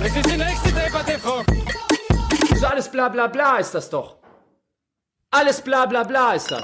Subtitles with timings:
[0.00, 1.42] Das ist die nächste Debatte, Frau.
[2.56, 4.16] So alles bla bla bla ist das doch.
[5.30, 6.62] Alles bla bla bla ist das.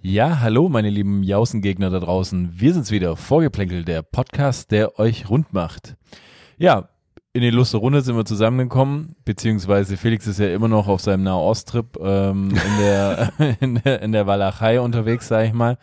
[0.00, 2.52] Ja, hallo meine lieben Jausengegner da draußen.
[2.54, 5.96] Wir sind's wieder, Vorgeplänkelt, der Podcast, der euch rund macht.
[6.58, 6.88] Ja,
[7.34, 11.00] in die Lust der Runde sind wir zusammengekommen, beziehungsweise Felix ist ja immer noch auf
[11.00, 15.78] seinem Nahost-Trip ähm, in, der, in, der, in der Walachei unterwegs, sag ich mal.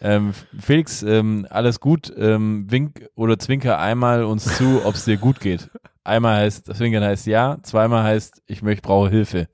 [0.00, 5.40] Ähm, Felix, ähm, alles gut, ähm, wink oder zwinker einmal uns zu, ob's dir gut
[5.40, 5.70] geht.
[6.04, 9.48] Einmal heißt, zwinkern heißt ja, zweimal heißt, ich möchte, brauche Hilfe.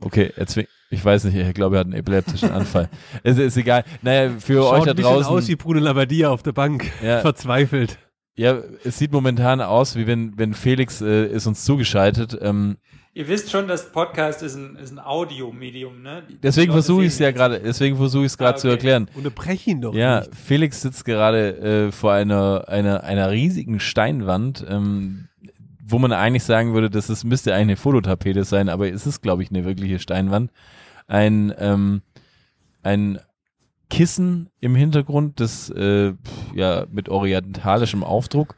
[0.00, 2.88] Okay, er zwingt, ich weiß nicht, ich glaube, er hat einen epileptischen Anfall.
[3.22, 3.84] ist, ist egal.
[4.02, 5.32] Naja, für euch da draußen.
[5.32, 6.90] aus wie Bruno Labbadia auf der Bank.
[7.02, 7.20] Ja.
[7.22, 7.98] Verzweifelt.
[8.36, 12.38] Ja, es sieht momentan aus, wie wenn, wenn Felix äh, ist uns zugeschaltet.
[12.40, 12.76] Ähm,
[13.18, 16.22] Ihr wisst schon, das Podcast ist ein, ist ein Audiomedium, ne?
[16.40, 18.74] deswegen versuche ich es ja gerade, deswegen versuche ich es gerade Ah, zu okay.
[18.74, 19.10] erklären.
[19.16, 20.36] Unterbrech ihn doch Ja, nicht.
[20.36, 21.56] Felix sitzt gerade
[21.88, 25.26] äh, vor einer, einer, einer riesigen Steinwand, ähm,
[25.84, 29.20] wo man eigentlich sagen würde, das ist, müsste eigentlich eine Fototapete sein, aber es ist,
[29.20, 30.52] glaube ich, eine wirkliche Steinwand.
[31.08, 32.02] Ein, ähm,
[32.84, 33.18] ein
[33.90, 36.12] Kissen im Hintergrund, das äh,
[36.54, 38.54] ja mit orientalischem Aufdruck.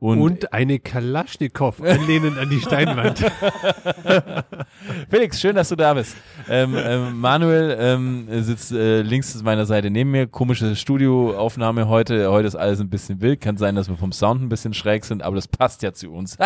[0.00, 3.18] Und, Und, eine Kalaschnikow anlehnend an die Steinwand.
[5.10, 6.16] Felix, schön, dass du da bist.
[6.48, 10.26] Ähm, ähm, Manuel ähm, sitzt äh, links zu meiner Seite neben mir.
[10.26, 12.30] Komische Studioaufnahme heute.
[12.30, 13.42] Heute ist alles ein bisschen wild.
[13.42, 16.10] Kann sein, dass wir vom Sound ein bisschen schräg sind, aber das passt ja zu
[16.14, 16.38] uns.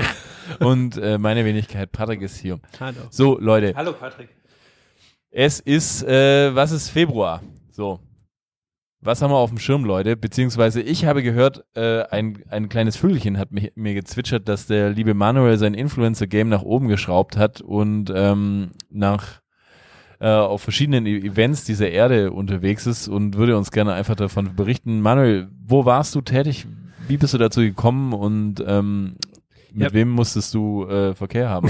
[0.60, 2.58] Und äh, meine Wenigkeit, Patrick ist hier.
[2.80, 2.96] Hallo.
[3.10, 4.30] So, Leute, Hallo Patrick.
[5.30, 7.42] es ist, äh, was ist Februar?
[7.70, 8.00] So.
[9.06, 10.16] Was haben wir auf dem Schirm, Leute?
[10.16, 14.90] Beziehungsweise ich habe gehört, äh, ein, ein kleines Vögelchen hat mich, mir gezwitschert, dass der
[14.90, 19.42] liebe Manuel sein Influencer-Game nach oben geschraubt hat und ähm, nach
[20.20, 24.56] äh, auf verschiedenen E- Events dieser Erde unterwegs ist und würde uns gerne einfach davon
[24.56, 25.00] berichten.
[25.02, 26.66] Manuel, wo warst du tätig?
[27.06, 29.16] Wie bist du dazu gekommen und ähm,
[29.74, 29.92] mit Ja.
[29.92, 31.68] wem musstest du äh, Verkehr haben?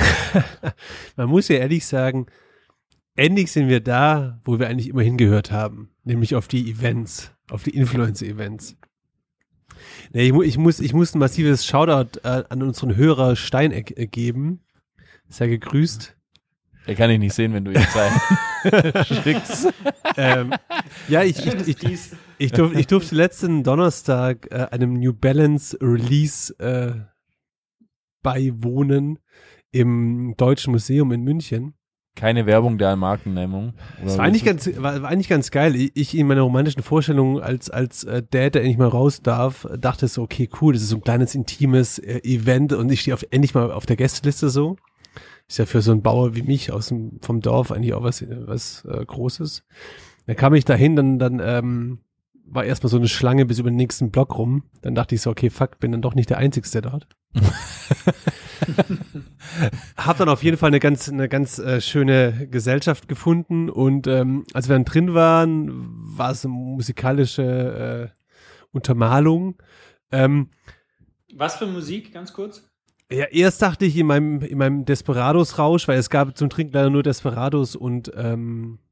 [1.16, 2.27] Man muss ja ehrlich sagen,
[3.16, 5.91] endlich sind wir da, wo wir eigentlich immer hingehört haben.
[6.04, 8.76] Nämlich auf die Events, auf die Influencer-Events.
[10.12, 13.98] Nee, ich, mu ich, muss, ich muss ein massives Shoutout äh, an unseren Hörer Steineck
[13.98, 14.60] äh, geben.
[15.28, 16.16] Sei gegrüßt.
[16.86, 19.14] Er kann ich nicht sehen, wenn du ihn zeigst.
[19.22, 19.72] Schickst.
[20.16, 20.53] ähm,
[21.08, 26.54] ja, ich, ich, ich, ich, durf, ich durfte letzten Donnerstag äh, einem New Balance Release
[26.58, 26.92] äh,
[28.22, 29.19] beiwohnen
[29.72, 31.74] im Deutschen Museum in München.
[32.16, 33.75] Keine Werbung der Markennennung.
[34.02, 35.75] Das war eigentlich ganz, war, war eigentlich ganz geil.
[35.75, 39.66] Ich- Ich in meiner romantischen Vorstellung als, als äh, Dad, der endlich mal raus darf,
[39.78, 43.14] dachte so, okay, cool, das ist so ein kleines intimes äh, Event und ich stehe
[43.14, 44.76] auf, endlich mal auf der Gästeliste so.
[45.48, 48.24] Ist ja für so einen Bauer wie mich aus dem, vom Dorf eigentlich auch was,
[48.47, 49.64] was äh, Großes.
[50.26, 51.98] Dann kam ich dahin, dann, dann ähm,
[52.47, 54.65] war erstmal so eine Schlange bis über den nächsten Block rum.
[54.82, 57.06] Dann dachte ich so, okay, fuck, bin dann doch nicht der Einzigste dort.
[59.97, 64.44] Hab dann auf jeden Fall eine ganz, eine ganz äh, schöne Gesellschaft gefunden und ähm,
[64.53, 65.71] als wir dann drin waren,
[66.16, 68.15] war es eine musikalische äh,
[68.72, 69.56] Untermalung.
[70.12, 70.50] Ähm,
[71.34, 72.62] Was für Musik, ganz kurz?
[73.15, 76.91] ja, erst dachte ich in meinem, in meinem Desperados-Rausch, weil es gab zum Trinken leider
[76.91, 78.84] nur Desperados und, ähm, und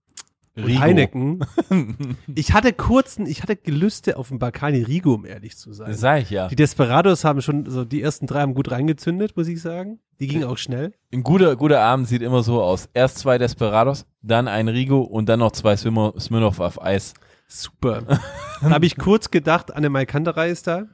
[0.56, 0.80] Rigo.
[0.80, 1.44] Heineken.
[2.34, 5.88] Ich hatte kurzen, ich hatte Gelüste auf den Bacardi Rigo, um ehrlich zu sein.
[5.88, 6.48] Das sag ich ja.
[6.48, 10.00] Die Desperados haben schon, so die ersten drei haben gut reingezündet, muss ich sagen.
[10.20, 10.92] Die gingen auch schnell.
[11.12, 12.88] Ein guter, guter Abend sieht immer so aus.
[12.94, 17.14] Erst zwei Desperados, dann ein Rigo und dann noch zwei Smirnoff auf Eis.
[17.46, 18.02] Super.
[18.60, 20.84] da habe ich kurz gedacht, Anne Mai Kanterei ist da.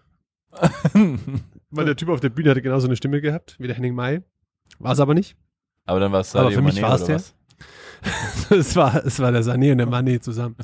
[1.71, 4.23] Weil der Typ auf der Bühne hatte genauso eine Stimme gehabt wie der Henning Mai.
[4.79, 5.37] War es aber nicht.
[5.85, 7.17] Aber dann war es Aber für mich war's oder der.
[7.17, 7.35] was?
[8.51, 10.57] es war, es war der Sané und der Mané zusammen.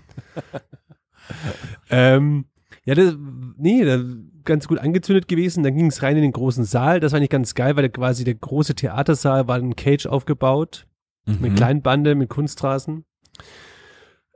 [1.91, 2.47] ähm,
[2.85, 3.17] ja, das,
[3.57, 3.99] nee, da,
[4.45, 5.63] ganz gut angezündet gewesen.
[5.63, 7.01] Dann ging es rein in den großen Saal.
[7.01, 10.87] Das war nicht ganz geil, weil der, quasi der große Theatersaal war ein Cage aufgebaut.
[11.27, 11.39] Mhm.
[11.41, 13.05] Mit kleinen Bande, mit Kunstrasen.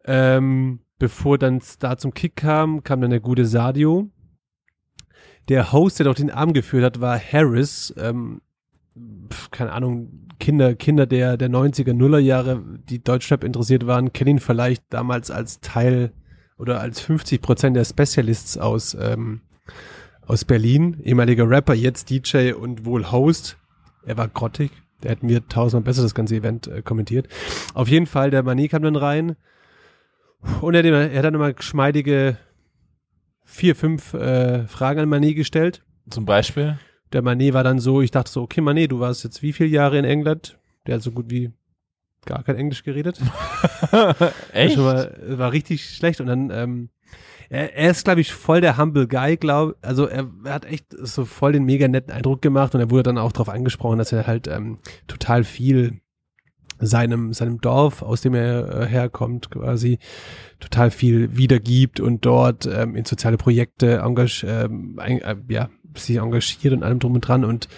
[0.05, 4.09] Ähm, bevor dann da zum Kick kam, kam dann der gute Sadio.
[5.49, 7.95] Der Host, der doch den Arm geführt hat, war Harris.
[7.99, 8.41] Ähm,
[9.51, 14.39] keine Ahnung, Kinder, Kinder der, der 90er, Nuller Jahre, die Deutschrap interessiert waren, kennen ihn
[14.39, 16.13] vielleicht damals als Teil
[16.57, 19.43] oder als 50 Prozent der Specialists aus, ähm,
[20.27, 23.57] aus Berlin, ehemaliger Rapper, jetzt DJ und wohl Host.
[24.05, 24.71] Er war grottig.
[25.03, 27.29] Der hätten wir tausendmal besser das ganze Event äh, kommentiert.
[27.75, 29.37] Auf jeden Fall, der Mané kam dann rein
[30.61, 32.37] und er, hat er hat dann immer geschmeidige
[33.45, 35.83] vier, fünf äh, Fragen an Mané gestellt.
[36.11, 36.79] Zum Beispiel?
[37.13, 39.71] Der Mané war dann so, ich dachte so, okay Mané, du warst jetzt wie viele
[39.71, 40.59] Jahre in England?
[40.87, 41.53] Der hat so gut wie
[42.27, 43.21] gar kein Englisch geredet.
[44.53, 44.75] Echt?
[44.75, 46.89] Schon mal, war richtig schlecht und dann, ähm,
[47.49, 50.87] er, er ist, glaube ich, voll der humble Guy, glaube Also er, er hat echt
[50.99, 54.13] so voll den mega netten Eindruck gemacht und er wurde dann auch darauf angesprochen, dass
[54.13, 56.01] er halt ähm, total viel
[56.79, 59.99] seinem, seinem Dorf, aus dem er äh, herkommt, quasi
[60.61, 66.17] total viel wiedergibt und dort ähm, in soziale Projekte engage, ähm, ein, äh, ja, sich
[66.17, 67.69] engagiert und allem drum und dran und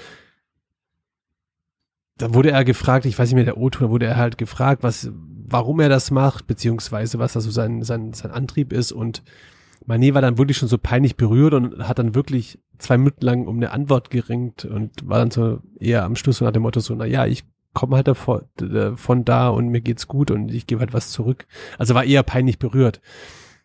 [2.17, 4.83] da wurde er gefragt, ich weiß nicht mehr der O-Ton, da wurde er halt gefragt,
[4.83, 9.23] was, warum er das macht, beziehungsweise was da so sein, sein, sein Antrieb ist und
[9.89, 13.47] Mané war dann wirklich schon so peinlich berührt und hat dann wirklich zwei Minuten lang
[13.47, 16.81] um eine Antwort geringt und war dann so eher am Schluss so nach dem Motto
[16.81, 20.51] so, na ja, ich komme halt davon, d- von da und mir geht's gut und
[20.53, 21.47] ich gebe halt was zurück.
[21.79, 23.01] Also war eher peinlich berührt.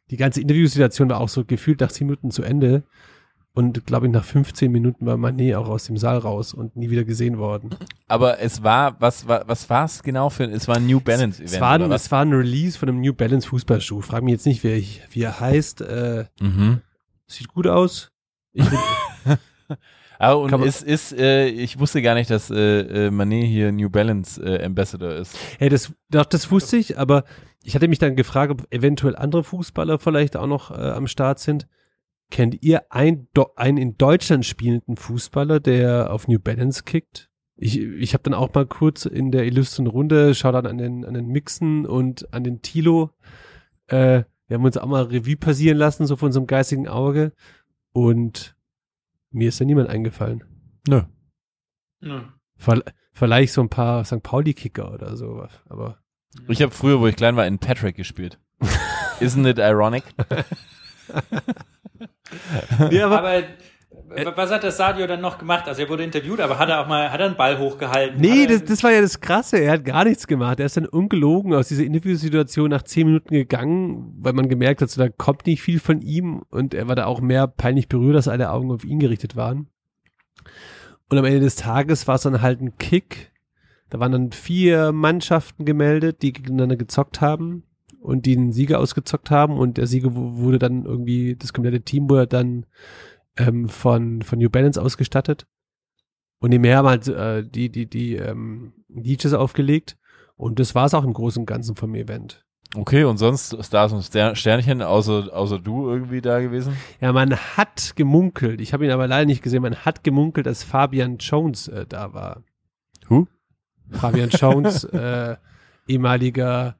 [0.09, 2.83] Die ganze Interviewsituation war auch so gefühlt nach zehn Minuten zu Ende
[3.56, 6.90] und glaube ich nach 15 Minuten war Mané auch aus dem Saal raus und nie
[6.92, 7.72] wieder gesehen worden.
[8.07, 11.40] Aber es war, was war, was war es genau für, es war ein New Balance
[11.42, 11.54] Event.
[11.56, 14.02] Es war, ein, es war ein Release von einem New Balance Fußballschuh.
[14.02, 15.81] Frag mich jetzt nicht, wie, ich, wie er heißt.
[15.81, 16.81] Äh, Mhm.
[17.25, 18.12] sieht gut aus.
[18.54, 18.66] Ich,
[20.18, 23.90] Ah, und ist, ist, äh, ich wusste gar nicht, dass äh, äh, Manet hier New
[23.90, 25.36] Balance äh, Ambassador ist.
[25.60, 27.25] hey, das, doch, das wusste ich, aber
[27.63, 31.40] ich hatte mich dann gefragt, ob eventuell andere Fußballer vielleicht auch noch äh, am Start
[31.40, 31.68] sind.
[32.31, 37.30] Kennt ihr ein, Do einen in Deutschland spielenden Fußballer, der auf New Balance kickt?
[37.57, 41.06] Ich, ich habe dann auch mal kurz in der illustren Runde, schau dann an den,
[41.06, 43.12] an den Mixen und an den Tilo.
[43.88, 47.31] Äh, wir haben uns auch mal Revue passieren lassen, so von unserem geistigen Auge.
[47.94, 48.56] Und
[49.31, 50.44] mir ist da niemand eingefallen.
[50.88, 51.04] Nö.
[52.01, 52.22] Nö.
[52.57, 52.83] Ver
[53.13, 54.22] vielleicht so ein paar St.
[54.22, 55.48] Pauli-Kicker oder so.
[55.69, 56.00] Aber
[56.50, 58.39] Ich habe früher, wo ich klein war, in Patrick gespielt.
[59.19, 60.04] Isn't it ironic?
[62.92, 65.68] nee, aber Aber w- was hat das Sadio dann noch gemacht?
[65.68, 68.19] Also er wurde interviewt, aber hat er auch mal, hat er einen Ball hochgehalten?
[68.19, 69.57] Nee, das, das war ja das Krasse.
[69.57, 70.59] Er hat gar nichts gemacht.
[70.59, 74.89] Er ist dann ungelogen aus dieser Interviewsituation nach zehn Minuten gegangen, weil man gemerkt hat,
[74.89, 78.15] so, da kommt nicht viel von ihm und er war da auch mehr peinlich berührt,
[78.15, 79.68] dass alle Augen auf ihn gerichtet waren.
[81.09, 83.31] Und am Ende des Tages war es dann halt ein Kick.
[83.91, 87.63] Da waren dann vier Mannschaften gemeldet, die gegeneinander gezockt haben
[88.06, 91.81] und die einen Sieger ausgezockt haben und der Sieger wu- wurde dann irgendwie, das komplette
[91.81, 92.66] Team wurde dann
[93.38, 95.46] ähm, von, von New Balance ausgestattet.
[96.40, 99.98] Und die mehr haben halt äh, die, die, die ähm, DJs aufgelegt.
[100.36, 102.46] Und das war es auch im Großen und Ganzen vom Event.
[102.75, 106.75] Okay, und sonst Stars und Ster Sternchen, außer, außer du irgendwie da gewesen?
[107.00, 110.63] Ja, man hat gemunkelt, ich habe ihn aber leider nicht gesehen, man hat gemunkelt, dass
[110.63, 112.44] Fabian Jones äh, da war.
[113.08, 113.28] Who?
[113.92, 115.38] Fabian Jones, äh,
[115.88, 116.75] ehemaliger,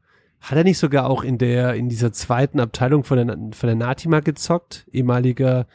[0.46, 3.76] hat er nicht sogar auch in der, in dieser zweiten Abteilung von der, von der
[3.76, 4.88] Natima gezockt?
[4.92, 5.66] Ehemaliger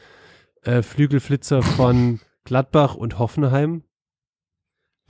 [0.62, 3.82] äh, Flügelflitzer von Gladbach und Hoffenheim?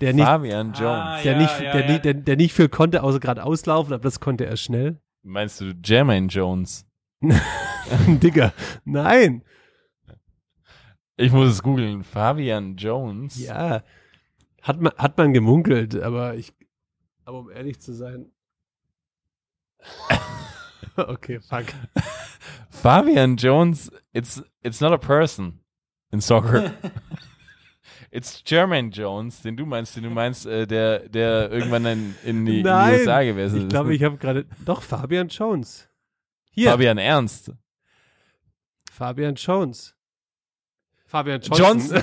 [0.01, 0.85] Der nicht, Fabian Jones.
[0.85, 1.93] Ah, der, ja, nicht, ja, der, ja.
[1.93, 4.99] nicht, der, der nicht viel konnte, außer gerade auslaufen, aber das konnte er schnell.
[5.23, 6.87] Meinst du Jermaine Jones?
[8.07, 8.55] Digga,
[8.87, 9.45] nein.
[11.19, 12.03] Ich muss es googeln.
[12.03, 13.39] Fabian Jones.
[13.39, 13.83] Ja,
[14.63, 16.55] hat man, hat man gemunkelt, aber ich,
[17.27, 18.33] aber um ehrlich zu sein.
[20.99, 21.73] okay, fuck.
[22.71, 25.61] Fabian Jones, it's it's not a person
[26.13, 26.75] in soccer.
[28.11, 32.47] it's Jermaine Jones, den du meinst, den du meinst, äh, der der irgendwann in, in
[32.47, 33.63] die, in die Nein, USA gewesen ist.
[33.65, 35.89] Ich glaube, ich habe gerade, doch, Fabian Jones.
[36.51, 37.53] Hier, Fabian Ernst.
[38.91, 39.95] Fabian Jones.
[41.07, 41.97] Fabian Johnson.
[41.97, 42.03] Johnson.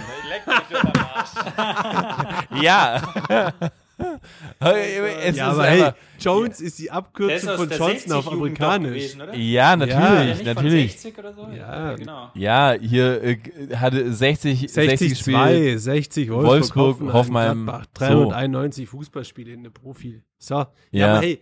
[2.61, 3.53] ja.
[4.59, 8.59] es Ja, ist aber hey, Jones ist die ist Abkürzung von Johnson auf 60 Jugend
[8.61, 8.89] doch Amerikanisch.
[8.89, 10.91] gewesen, ja, Ja, natürlich, nicht natürlich.
[10.91, 11.47] Von 60 oder so?
[11.49, 11.95] Ja.
[11.95, 12.31] genau.
[12.35, 13.37] Ja, hier äh,
[13.75, 15.35] hatte 60, 60 60, gespielt.
[15.35, 18.29] 2, 60, Wolfsburg, Wolfsburg, Hoffenheim, Hoffenheim, Gladbach, so.
[18.31, 20.21] 391 Fußballspiele in der Profi.
[20.37, 20.67] So, ja.
[20.91, 21.11] Ja.
[21.13, 21.41] aber hey,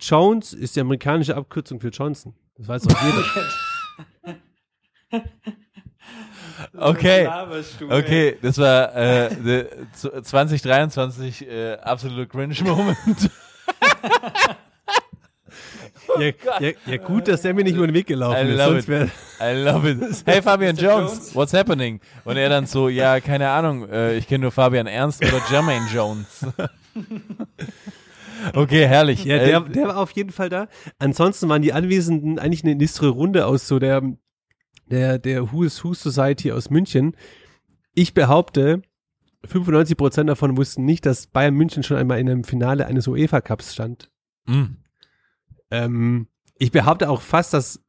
[0.00, 2.34] Jones ist die amerikanische Abkürzung für Johnson.
[2.56, 4.34] Das weiß doch jeder.
[6.76, 7.28] Okay.
[7.90, 12.96] Okay, das war äh, the, z- 2023 äh, absolute Cringe-Moment.
[16.18, 16.26] ja,
[16.60, 18.58] ja, ja, gut, dass der mir nicht über den Weg gelaufen I ist.
[18.58, 19.10] love Sonst it.
[19.40, 19.98] I love it.
[20.26, 21.34] Hey Fabian Jones.
[21.34, 22.00] what's happening?
[22.24, 25.86] Und er dann so, ja, keine Ahnung, äh, ich kenne nur Fabian Ernst oder Jermaine
[25.92, 26.46] Jones.
[28.54, 29.24] okay, herrlich.
[29.24, 30.68] ja, der, Äh, der war auf jeden Fall da.
[30.98, 34.02] Ansonsten waren die Anwesenden eigentlich eine illustre Runde aus so der
[34.90, 37.16] der, der Who is Who Society aus München.
[37.94, 38.82] Ich behaupte,
[39.44, 43.40] 95 Prozent davon wussten nicht, dass Bayern München schon einmal in einem Finale eines UEFA
[43.40, 44.10] Cups stand.
[44.46, 44.76] Mm.
[45.70, 47.80] Ähm, ich behaupte auch fast, dass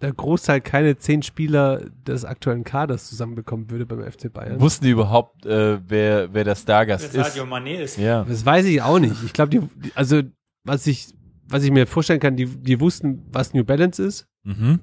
[0.00, 4.58] der Großteil keine zehn Spieler des aktuellen Kaders zusammenbekommen würde beim FC Bayern.
[4.60, 7.34] Wussten die überhaupt, äh, wer, wer der Stargast Wer ist?
[7.34, 7.98] Sadio Mané ist.
[7.98, 8.24] Ja.
[8.24, 9.22] Das weiß ich auch nicht.
[9.24, 10.22] Ich glaube, die, die- also
[10.64, 11.14] was ich,
[11.46, 14.80] was ich mir vorstellen kann, die, die wussten, was New Balance ist Mhm.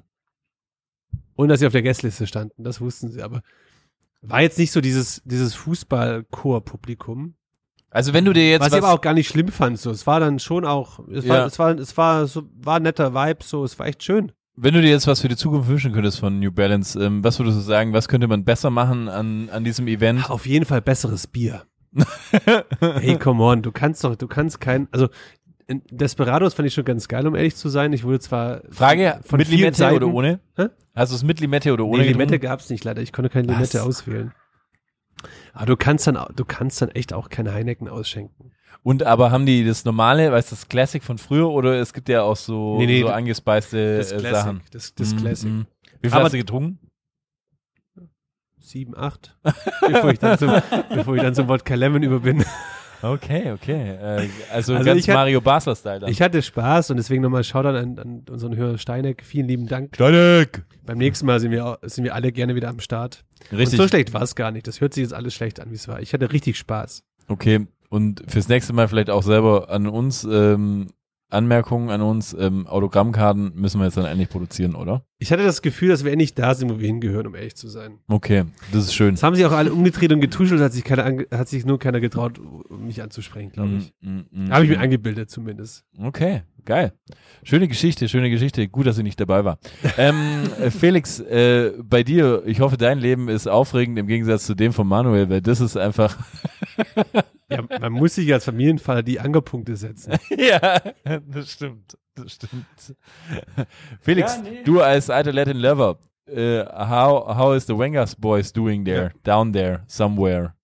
[1.38, 2.64] Und dass sie auf der Gästliste standen.
[2.64, 3.42] Das wussten sie, aber
[4.22, 7.34] war jetzt nicht so dieses, dieses Fußball-Chor-Publikum.
[7.90, 9.78] Also wenn du dir jetzt Was, was, ich aber auch gar nicht schlimm fand.
[9.78, 11.34] So, es war dann schon auch, es Ja.
[11.34, 13.44] war, es war, es war so, war ein netter Vibe.
[13.44, 14.32] So, es war echt schön.
[14.56, 17.38] wenn du dir jetzt was für die Zukunft wünschen könntest von New Balance, ähm, was
[17.38, 20.28] würdest du sagen, was könnte man besser machen an, an diesem Event?
[20.28, 21.62] Auf jeden Fall besseres Bier.
[22.80, 25.08] hey, come on, du kannst doch, du kannst kein, also
[25.70, 27.92] Desperados fand ich schon ganz geil, um ehrlich zu sein.
[27.92, 30.40] Ich wurde zwar Frage, von mit Limette Seiten- oder ohne?
[30.56, 30.68] Hä?
[30.98, 32.46] Hast du es mit Limette oder ohne Nee, Limette getrunken?
[32.46, 33.00] gab's nicht leider.
[33.02, 33.86] Ich konnte keine Limette Was?
[33.86, 34.32] auswählen.
[35.52, 38.52] Aber du kannst dann, du kannst dann echt auch keine Heineken ausschenken.
[38.82, 42.08] Und aber haben die das normale, weißt du, das Classic von früher oder es gibt
[42.08, 44.60] ja auch so, Nee, nee, so angespeiste Das äh, Classic, Sachen.
[44.70, 45.50] das, das Mhm, Classic.
[45.50, 45.66] mhm.
[46.00, 46.78] Wie viel Aber- hast du getrunken?
[48.60, 49.36] Sieben, acht.
[49.80, 50.52] bevor ich dann zum,
[50.94, 52.44] bevor ich dann zum Wodka Lemon über bin.
[53.02, 53.90] Okay, okay.
[53.90, 56.10] Äh, also, Also ganz Mario Basler-Style.
[56.10, 59.22] Ich hatte Spaß und deswegen nochmal Shoutout an, an unseren Hörer Steineck.
[59.24, 59.94] Vielen lieben Dank.
[59.94, 60.64] Steineck!
[60.84, 63.24] Beim nächsten Mal sind wir, sind wir alle gerne wieder am Start.
[63.52, 63.78] Richtig.
[63.78, 64.66] Und so schlecht war es gar nicht.
[64.66, 66.00] Das hört sich jetzt alles schlecht an, wie es war.
[66.00, 67.04] Ich hatte richtig Spaß.
[67.28, 70.88] Okay, und fürs nächste Mal vielleicht auch selber an uns ähm,
[71.30, 72.34] Anmerkungen an uns.
[72.38, 75.04] Ähm, Autogrammkarten müssen wir jetzt dann endlich produzieren, oder?
[75.18, 77.68] Ich hatte das Gefühl, dass wir endlich da sind, wo wir hingehören, um ehrlich zu
[77.68, 77.98] sein.
[78.08, 79.14] Okay, das ist schön.
[79.14, 82.00] Es haben sich auch alle umgedreht und getuschelt, hat sich, keiner hat sich nur keiner
[82.00, 83.92] getraut, mich anzusprechen, glaube ich.
[84.00, 85.84] Mm, mm, mm, Habe ich mir eingebildet zumindest.
[86.00, 86.92] Okay, geil.
[87.42, 88.66] Schöne Geschichte, schöne Geschichte.
[88.68, 89.58] Gut, dass ich nicht dabei war.
[89.98, 90.14] ähm,
[90.60, 94.72] äh, Felix, äh, bei dir, ich hoffe, dein Leben ist aufregend im Gegensatz zu dem
[94.72, 96.16] von Manuel, weil das ist einfach.
[97.50, 100.14] Ja, man muss sich als Familienvater die Ankerpunkte setzen.
[100.36, 100.80] ja,
[101.26, 101.96] das stimmt.
[102.14, 102.66] Das stimmt.
[104.00, 104.62] Felix, Ja, nee.
[104.64, 109.12] du als alter Latin Lover, äh, how, how is the Wengers Boys doing there?
[109.24, 110.54] Down there, somewhere?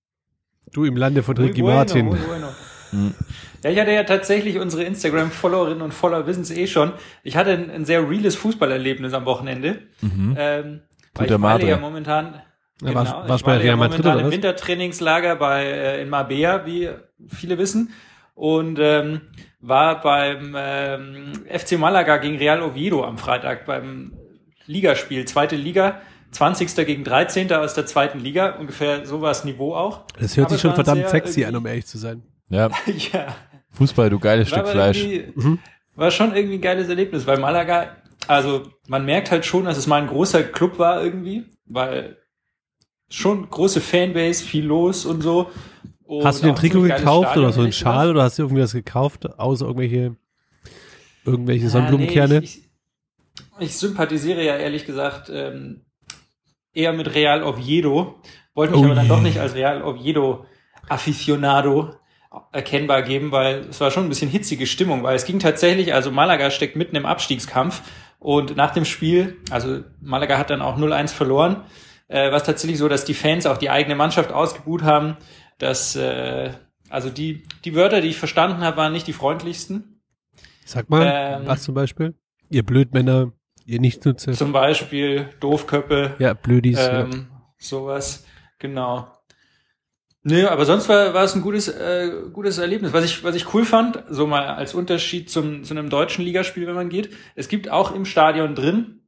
[0.73, 2.09] Du im Lande von Ricky bueno, Martin.
[2.11, 2.49] bueno.
[2.91, 3.14] Hm.
[3.62, 6.93] Ja, ich hatte ja tatsächlich unsere Instagram-Followerinnen und Follower wissen es eh schon.
[7.23, 9.79] Ich hatte ein, ein sehr reales Fußballerlebnis am Wochenende.
[10.03, 10.35] Mhm.
[10.38, 10.81] Ähm,
[11.14, 12.43] Puta weil ich ja momentan
[12.85, 14.33] Ja, genau, warst- warst ich bei weile Real ja Madrid, momentan oder im was?
[14.35, 16.88] Wintertrainingslager bei äh, in Marbella, wie
[17.29, 17.93] viele wissen.
[18.35, 19.21] Und ähm,
[19.61, 24.12] war beim ähm, FC Malaga gegen Real Oviedo am Freitag beim
[24.67, 26.00] Ligaspiel, zweite Liga,
[26.33, 26.75] 20.
[26.87, 27.53] gegen 13.
[27.53, 30.03] aus der zweiten Liga, ungefähr so war das Niveau auch.
[30.19, 32.23] Das hört Aber sich schon war verdammt sexy an, um ehrlich zu sein.
[32.49, 32.71] Ja,
[33.12, 33.35] ja,
[33.71, 35.03] Fußball, du geiles war Stück Fleisch.
[35.05, 35.59] irgendwie-
[35.97, 39.87] War schon irgendwie ein geiles Erlebnis, weil Malaga, also man merkt halt schon, dass es
[39.87, 42.17] mal ein großer Club war irgendwie, weil
[43.14, 45.50] schon große Fanbase, viel los und so.
[46.04, 47.73] Und hast du den Trikot gekauft Stadion, oder so einen.
[47.73, 50.16] Schal oder hast du irgendwie was gekauft, außer irgendwelche,
[51.25, 52.40] irgendwelche Ja, Sonnenblumenkerne?
[52.40, 52.68] nee, ich, ich,
[53.61, 55.83] ich sympathisiere ja ehrlich gesagt ähm,
[56.73, 58.21] eher mit Real Oviedo,
[58.54, 59.09] wollte mich Oh aber dann je.
[59.09, 60.47] doch nicht als Real Oviedo
[60.88, 61.94] Aficionado
[62.52, 66.11] erkennbar geben, weil es war schon ein bisschen hitzige Stimmung, weil es ging tatsächlich, also
[66.11, 67.83] Malaga steckt mitten im Abstiegskampf
[68.18, 71.62] und nach dem Spiel, also Malaga hat dann auch 0-1 verloren,
[72.14, 75.16] äh, war es tatsächlich so, dass die Fans auch die eigene Mannschaft ausgebuht haben,
[75.59, 76.52] dass äh,
[76.88, 80.00] also die, die Wörter, die ich verstanden habe, waren nicht die freundlichsten.
[80.64, 81.02] Sag mal,
[81.40, 82.14] Ähm, was zum Beispiel?
[82.50, 83.33] Ihr Blödmänner,
[83.66, 84.33] ihr Nichtsnutzer.
[84.33, 86.78] Zum Beispiel Doofköppe, Ja, Blödis.
[86.78, 87.00] ja.
[87.00, 87.26] ähm,
[87.59, 88.25] sowas,
[88.59, 89.09] genau.
[90.23, 92.92] Nö, aber sonst war, war es ein gutes, äh, gutes Erlebnis.
[92.94, 96.66] Was ich, was ich cool fand, so mal als Unterschied zum, zu einem deutschen Ligaspiel,
[96.66, 99.03] wenn man geht, es gibt auch im Stadion drin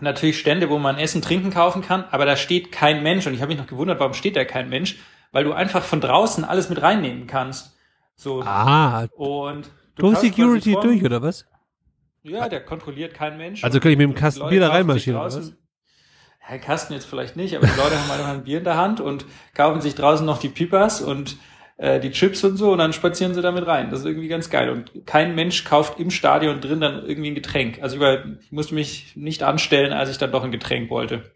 [0.00, 3.26] natürlich Stände, wo man Essen, Trinken kaufen kann, aber da steht kein Mensch.
[3.26, 4.96] Und ich habe mich noch gewundert, warum steht da kein Mensch?
[5.32, 7.76] Weil du einfach von draußen alles mit reinnehmen kannst.
[8.16, 8.42] So.
[8.42, 11.46] Ah, Und du durch kaufst Security vor- durch, oder was?
[12.22, 13.62] Ja, der kontrolliert kein Mensch.
[13.64, 15.56] Also kann ich mit dem Kasten Bier da reinmarschieren, oder draußen-
[16.48, 19.00] Ja, Kasten jetzt vielleicht nicht, aber die Leute haben einfach ein Bier in der Hand
[19.00, 21.36] und kaufen sich draußen noch die Pipas und
[21.76, 23.90] äh, die Chips und so und dann spazieren sie damit rein.
[23.90, 24.70] Das ist irgendwie ganz geil.
[24.70, 27.82] Und kein Mensch kauft im Stadion drin dann irgendwie ein Getränk.
[27.82, 31.32] Also über, ich musste mich nicht anstellen, als ich dann doch ein Getränk wollte.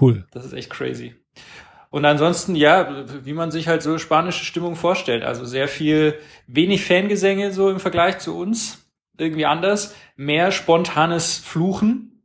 [0.00, 0.26] Cool.
[0.32, 1.14] Das ist echt crazy.
[1.90, 5.24] Und ansonsten, ja, wie man sich halt so spanische Stimmung vorstellt.
[5.24, 8.86] Also sehr viel, wenig Fangesänge so im Vergleich zu uns.
[9.18, 9.94] Irgendwie anders.
[10.16, 12.15] Mehr spontanes Fluchen.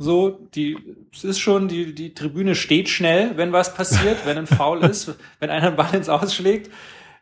[0.00, 0.78] So, die,
[1.12, 5.16] es ist schon, die, die Tribüne steht schnell, wenn was passiert, wenn ein Foul ist,
[5.40, 6.70] wenn einer einen Ball ins Ausschlägt.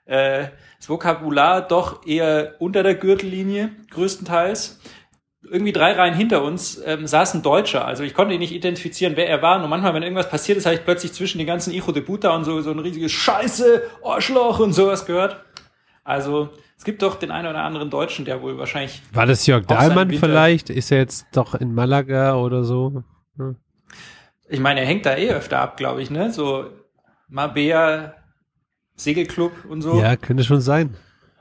[0.04, 4.78] Äh, das Vokabular doch eher unter der Gürtellinie, größtenteils.
[5.42, 7.86] irgendwie drei Reihen hinter uns ähm, saß ein Deutscher.
[7.86, 9.62] Also ich konnte ihn nicht identifizieren, wer er war.
[9.62, 12.36] Und manchmal, wenn irgendwas passiert ist, habe ich plötzlich zwischen den ganzen Icho de Buta
[12.36, 15.42] und so, so ein riesiges Scheiße, Arschloch und sowas gehört.
[16.04, 19.66] Also es gibt doch den einen oder anderen Deutschen, der wohl wahrscheinlich War das Jörg
[19.66, 20.70] Dahlmann vielleicht?
[20.70, 23.02] Ist er jetzt doch in Malaga oder so?
[24.48, 26.32] Ich meine, er hängt da eh öfter ab, glaube ich, ne?
[26.32, 26.66] So
[27.28, 28.14] Mabea,
[28.94, 30.00] Segelclub und so.
[30.00, 30.96] Ja, könnte schon sein.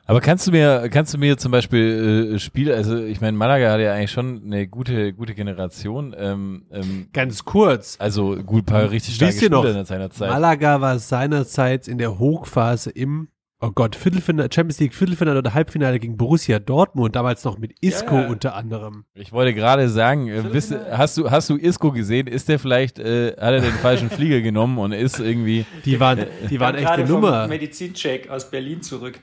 [0.08, 3.72] Aber kannst du mir, kannst du mir zum Beispiel äh, Spiele, also ich meine, Malaga
[3.72, 7.96] hat ja eigentlich schon eine gute, gute Generation, ähm, ähm, Ganz kurz.
[8.00, 10.30] also gut, paar richtig starke Spieler noch, in seiner Zeit.
[10.30, 13.30] Malaga war seinerzeit in der Hochphase im,
[13.66, 18.16] oh Gott, Viertelfinale, Champions League Viertelfinale oder Halbfinale gegen Borussia Dortmund, damals noch mit Isco
[18.16, 18.28] Ja, ja.
[18.30, 19.06] unter anderem.
[19.14, 22.28] Ich wollte gerade sagen, äh, wisst, hast du hast du Isco gesehen?
[22.28, 26.26] Ist der vielleicht äh, hat er den falschen Flieger genommen und ist irgendwie Die waren,
[26.50, 27.48] die waren echt gerade eine Nummer.
[27.48, 29.20] Medizincheck aus Berlin zurück.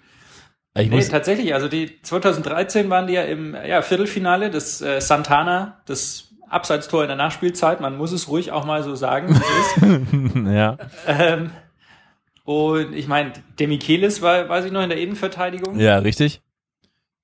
[0.76, 5.82] ich Nee, tatsächlich, also die 2013 waren die ja im ja, Viertelfinale des äh, Santana,
[5.86, 9.76] das Abseitstor in der Nachspielzeit, man muss es ruhig auch mal so sagen, wie es
[9.76, 10.46] ist.
[10.52, 10.76] ja.
[11.06, 11.50] ähm,
[12.44, 15.78] und ich meine, Demichelis war, weiß ich noch, in der Innenverteidigung.
[15.78, 16.42] ja, richtig.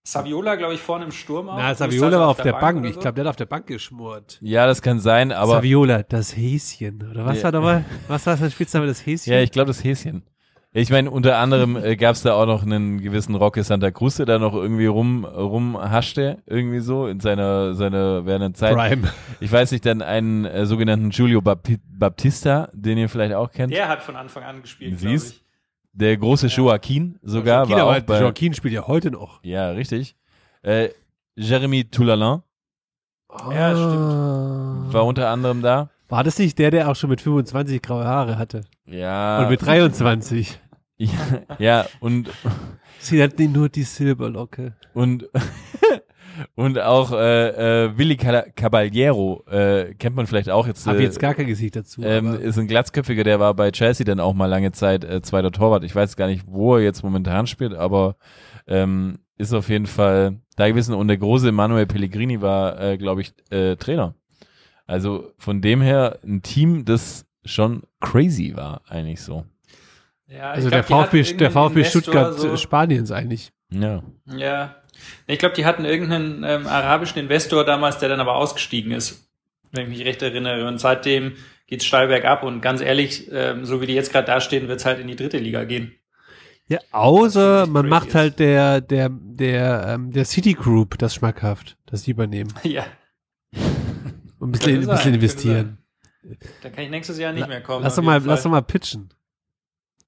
[0.05, 1.59] Saviola, glaube ich, vorne im Sturm auch.
[1.59, 2.79] Na, Saviola war auf der Bank.
[2.79, 3.01] oder Ich so.
[3.03, 4.39] glaube, der hat auf der Bank geschmort.
[4.41, 7.11] Ja, das kann sein, aber Saviola, das Häschen.
[7.11, 7.45] Oder was Ja.
[7.45, 7.85] war nochmal?
[8.09, 9.31] Was war sein Spitzname, das Häschen?
[9.35, 10.23] ja, ich glaube das Häschen.
[10.73, 14.17] Ich meine, unter anderem äh, gab es da auch noch einen gewissen Roque Santa Cruz,
[14.17, 18.75] der da noch irgendwie rum rumhaschte, irgendwie so in seiner seiner während der Zeit.
[18.77, 19.11] Prime.
[19.41, 23.73] Ich weiß nicht, dann einen äh, sogenannten Julio Bapti Baptista, den ihr vielleicht auch kennt.
[23.73, 25.33] Der hat von Anfang an gespielt, glaube Siehst?
[25.37, 25.45] ich.
[25.95, 29.43] Der große Joaquin sogar Joaquin, war auch aber bei, Joaquin spielt ja heute noch.
[29.43, 30.17] Ja, richtig.
[30.63, 30.91] Äh,
[31.35, 32.43] Jeremy Toulalin
[33.51, 34.93] Ja, stimmt.
[34.93, 35.91] war unter anderem da.
[36.09, 38.63] War das nicht der, der auch schon mit 25 graue Haare hatte?
[38.87, 39.43] Ja.
[39.43, 40.59] Und mit 23?
[40.97, 41.11] ja,
[41.59, 42.31] ja, und,
[42.99, 44.75] Sie hat nur die Silberlocke.
[44.95, 45.29] und,
[46.55, 50.87] und auch äh, äh, Willi Caballero, äh, kennt man vielleicht auch jetzt.
[50.87, 52.03] Hab äh, jetzt gar kein Gesicht dazu.
[52.03, 55.53] ähm, ist ein glatzköpfiger, der war bei Chelsea dann auch mal lange Zeit äh, zweiter
[55.53, 55.85] Torwart.
[55.85, 58.17] Ich weiß gar nicht, wo er jetzt momentan spielt, aber
[58.67, 60.95] ähm, ist auf jeden Fall da gewesen.
[60.95, 64.15] Und der große Manuel Pellegrini war, äh, glaube ich, äh, Trainer.
[64.89, 69.45] Also von dem her ein Team, das schon crazy war, eigentlich so.
[70.27, 73.53] Ja, also ich der glaub, die VfB, der VfB Investor Stuttgart so- Spaniens eigentlich.
[73.71, 74.03] Ja.
[74.27, 74.75] Ja.
[75.27, 79.31] Ich glaube, die hatten irgendeinen ähm, arabischen Investor damals, der dann aber ausgestiegen ist,
[79.73, 80.67] wenn ich mich recht erinnere.
[80.67, 81.35] Und seitdem
[81.67, 84.99] geht's steil bergab und ganz ehrlich, ähm, so wie die jetzt gerade dastehen, wird's halt
[84.99, 85.93] in die dritte Liga gehen.
[86.69, 88.15] Ja, außer man macht ist.
[88.15, 92.53] halt der, der, der, ähm, der City Group das schmackhaft, das die übernehmen.
[92.65, 92.85] ja,
[94.41, 95.79] ein bisschen, ein bisschen investieren.
[96.63, 97.83] da kann ich nächstes Jahr nicht mehr kommen.
[97.83, 99.11] Lass doch mal, lass doch mal pitchen.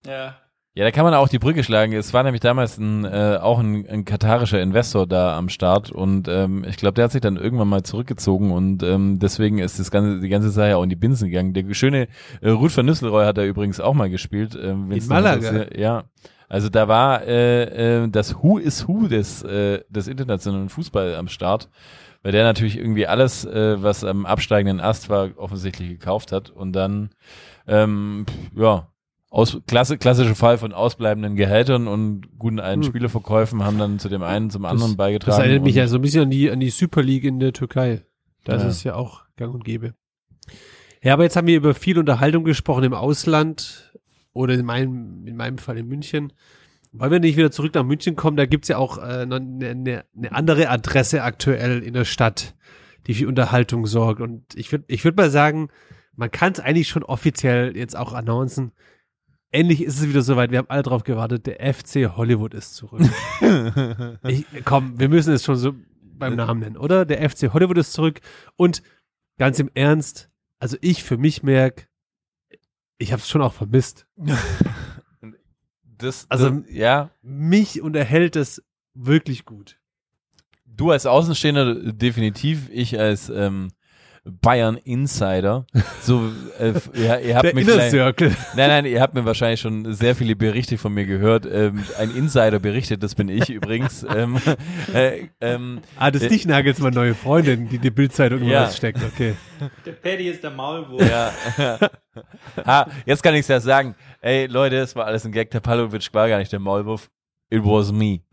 [0.06, 0.36] Ja.
[0.72, 1.92] Ja, da kann man auch die Brücke schlagen.
[1.92, 6.28] Es war nämlich damals ein, äh, auch ein, ein katarischer Investor da am Start und
[6.28, 9.90] ähm, ich glaube, der hat sich dann irgendwann mal zurückgezogen und ähm, deswegen ist das
[9.90, 11.54] ganze, die ganze Sache auch in die Binsen gegangen.
[11.54, 12.06] Der schöne
[12.40, 14.54] äh, Ruth van Nistelrooy hat da übrigens auch mal gespielt.
[14.54, 15.48] Ähm, In Malaga?
[15.48, 15.76] interessiert.
[15.76, 16.04] Ja.
[16.48, 21.26] Also da war äh, äh, das Who is Who des, äh, des internationalen Fußball am
[21.26, 21.68] Start,
[22.22, 26.72] weil der natürlich irgendwie alles, äh, was am absteigenden Ast war, offensichtlich gekauft hat und
[26.72, 27.10] dann
[27.66, 28.88] ähm, ja,
[29.30, 32.88] aus, klasse, klassische Fall von ausbleibenden Gehältern und guten alten Hm.
[32.88, 35.30] Spielerverkäufen haben dann zu dem einen zum anderen Das, beigetragen.
[35.36, 37.52] das erinnert mich ja so ein bisschen an die, an die Super League in der
[37.52, 38.02] Türkei.
[38.44, 38.68] Da ist Ja.
[38.68, 39.94] es ja auch gang und gäbe.
[41.02, 43.94] Ja, aber jetzt haben wir über viel Unterhaltung gesprochen im Ausland
[44.32, 46.32] oder in meinem, in meinem Fall in München.
[46.92, 48.36] Wollen wir nicht wieder zurück nach München kommen?
[48.36, 52.56] Da gibt's ja auch äh, noch eine, eine, eine andere Adresse aktuell in der Stadt,
[53.06, 54.20] die für Unterhaltung sorgt.
[54.20, 55.68] Und ich würde ich würd mal sagen,
[56.16, 58.72] man kann es eigentlich schon offiziell jetzt auch announcen.
[59.52, 60.50] Endlich ist es wieder soweit.
[60.50, 61.46] Wir haben alle drauf gewartet.
[61.46, 63.02] Der FC Hollywood ist zurück.
[64.28, 67.04] ich, komm, wir müssen es schon so beim Namen nennen, oder?
[67.04, 68.20] Der FC Hollywood ist zurück.
[68.56, 68.82] Und
[69.38, 71.88] ganz im Ernst, also ich für mich merk,
[72.98, 74.06] ich habe es schon auch vermisst.
[76.02, 78.62] das, Also- das, ja, Mich unterhält es
[78.94, 79.76] wirklich gut.
[80.66, 83.68] du als Außenstehender definitiv, ich als ähm,
[84.24, 85.66] Bayern Insider.
[86.02, 88.28] So, äh, ja, ihr habt Der mich Inner vielleicht- Circle.
[88.54, 91.46] Nein, nein, ihr habt mir wahrscheinlich schon sehr viele Berichte von mir gehört.
[91.46, 94.04] Ähm, ein Insider berichtet, das bin ich übrigens.
[94.14, 94.36] Ähm,
[94.94, 98.70] äh, ähm, Ah, das ist nicht Nagelsmann neue Freundin, die die Bildzeitung ja.
[98.70, 99.02] steckt.
[99.02, 99.34] Okay.
[99.86, 101.02] Der Paddy ist der Maulwurf.
[101.08, 101.32] ja.
[102.66, 103.94] ha, jetzt kann ich es ja sagen.
[104.20, 105.50] Ey, Leute, es war alles ein Gag.
[105.50, 107.10] Der Palovic war gar nicht der Maulwurf.
[107.50, 108.20] It was me.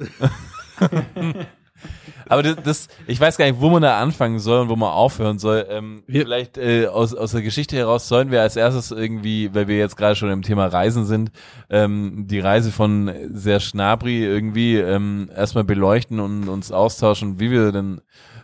[2.29, 4.91] Aber das, das, ich weiß gar nicht, wo man da anfangen soll und wo man
[4.91, 5.65] aufhören soll.
[5.69, 9.67] Ähm, Wir- vielleicht äh, aus, aus der Geschichte heraus sollen wir als erstes irgendwie, weil
[9.69, 11.31] wir jetzt gerade schon im Thema Reisen sind,
[11.69, 17.71] ähm, die Reise von Serge Gnabry irgendwie ähm, erstmal beleuchten und uns austauschen, wie wir
[17.71, 18.01] denn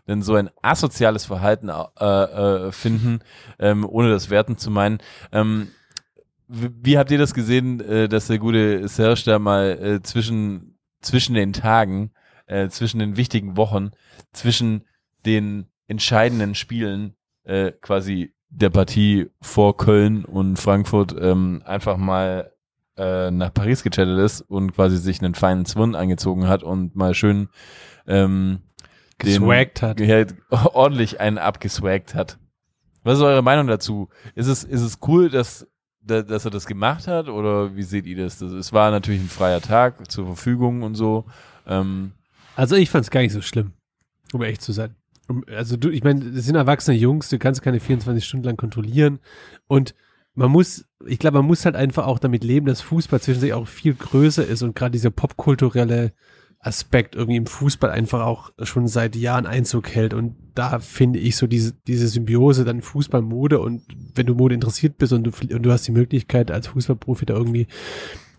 [0.07, 3.19] denn so ein asoziales Verhalten äh, äh, finden,
[3.57, 4.97] ähm, ohne das werten zu meinen.
[5.31, 5.69] Ähm,
[6.47, 11.35] wie, habt ihr das gesehen, äh, dass der gute Serge da mal äh, zwischen, zwischen
[11.35, 12.11] den Tagen,
[12.47, 13.91] äh, zwischen den wichtigen Wochen,
[14.31, 14.85] zwischen
[15.25, 22.51] den entscheidenden Spielen äh, quasi der Partie vor Köln und Frankfurt ähm, einfach mal
[22.97, 27.15] äh, nach Paris gechattet ist und quasi sich einen feinen Zwirn angezogen hat und mal
[27.15, 27.49] schön
[28.05, 28.59] ähm,
[29.17, 29.99] Geswaggt hat.
[29.99, 32.37] Ja, ordentlich einen abgeswaggt hat.
[33.03, 34.09] Was ist eure Meinung dazu?
[34.35, 35.67] Ist es, ist es cool, dass,
[36.05, 38.41] da- dass er das gemacht hat oder wie seht ihr das?
[38.41, 41.25] Es war natürlich ein freier Tag zur Verfügung und so.
[41.67, 42.11] Ähm,
[42.55, 43.73] Also ich fand es gar nicht so schlimm,
[44.33, 44.95] um ehrlich zu sein.
[45.47, 49.19] Also du, ich meine, das sind erwachsene Jungs, du kannst keine 24 Stunden lang kontrollieren
[49.67, 49.95] und
[50.35, 53.67] man muss, ich glaube, man muss halt einfach auch damit leben, dass Fußball zwischendurch auch
[53.67, 56.11] viel größer ist und gerade dieser popkulturelle
[56.63, 61.35] Aspekt irgendwie im Fußball einfach auch schon seit Jahren Einzug hält und da finde ich
[61.35, 63.83] so diese, diese Symbiose dann Fußball, Mode und
[64.15, 67.33] wenn du Mode interessiert bist und du, und du hast die Möglichkeit als Fußballprofi da
[67.33, 67.67] irgendwie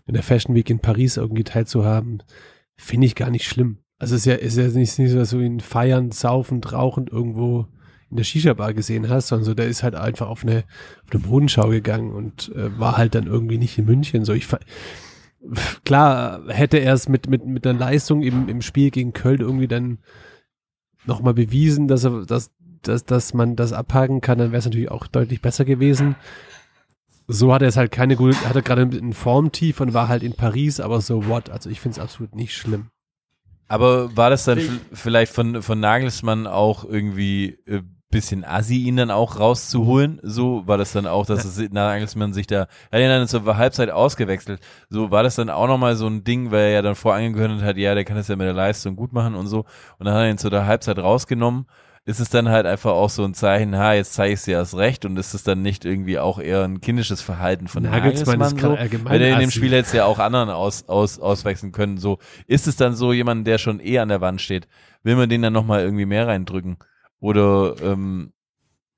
[0.07, 2.23] in der Fashion Week in Paris irgendwie teilzuhaben,
[2.75, 3.77] finde ich gar nicht schlimm.
[3.99, 7.11] Also es ist ja, ist ja nicht, nicht so, dass du ihn feiern, saufend, rauchend
[7.11, 7.67] irgendwo
[8.09, 10.63] in der Shisha-Bar gesehen hast, sondern so, der ist halt einfach auf eine,
[11.05, 14.25] auf eine Bodenschau gegangen und äh, war halt dann irgendwie nicht in München.
[14.25, 14.47] So, ich
[15.83, 19.67] klar hätte er es mit, mit, mit einer Leistung im, im Spiel gegen Köln irgendwie
[19.67, 19.99] dann
[21.05, 24.91] nochmal bewiesen, dass er, dass, dass, dass man das abhaken kann, dann wäre es natürlich
[24.91, 26.15] auch deutlich besser gewesen.
[27.27, 30.23] So hat er es halt keine gute, hat er gerade ein Formtief und war halt
[30.23, 31.49] in Paris, aber so what?
[31.49, 32.89] Also ich finde es absolut nicht schlimm.
[33.67, 34.59] aber war das dann
[34.93, 37.81] vielleicht von, von Nagelsmann auch irgendwie äh,
[38.15, 40.19] bisschen assi, ihn dann auch rauszuholen?
[40.23, 43.57] So war das dann auch, dass es Nagelsmann sich da, er hat ihn dann zur
[43.57, 44.61] Halbzeit ausgewechselt.
[44.89, 47.75] So war das dann auch nochmal so ein Ding, weil er ja dann vorangekündigt hat,
[47.75, 49.65] ja, der kann das ja mit der Leistung gut machen und so.
[49.99, 51.65] Und dann hat er ihn zu der Halbzeit rausgenommen.
[52.07, 54.77] Ist es dann halt einfach auch so ein Zeichen, ha, jetzt zeige ich dir erst
[54.77, 58.77] recht und ist es dann nicht irgendwie auch eher ein kindisches Verhalten von Nagelsmann Nagelsmann,
[58.77, 59.09] ist so?
[59.09, 59.51] Weil er in dem.
[59.51, 61.97] Spiel es ja auch anderen aus, aus, auswechseln können.
[61.97, 64.67] So ist es dann so jemand, der schon eh an der Wand steht,
[65.03, 66.77] will man den dann nochmal irgendwie mehr reindrücken?
[67.25, 68.33] Oder ähm,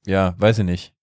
[0.05, 0.93] ja, weiß ich nicht.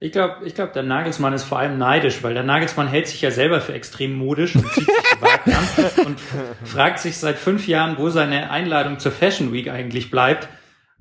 [0.00, 3.20] Ich glaube, ich glaub, der Nagelsmann ist vor allem neidisch, weil der Nagelsmann hält sich
[3.20, 6.18] ja selber für extrem modisch und zieht sich gewagt an und
[6.64, 10.48] fragt sich seit fünf Jahren, wo seine Einladung zur Fashion Week eigentlich bleibt.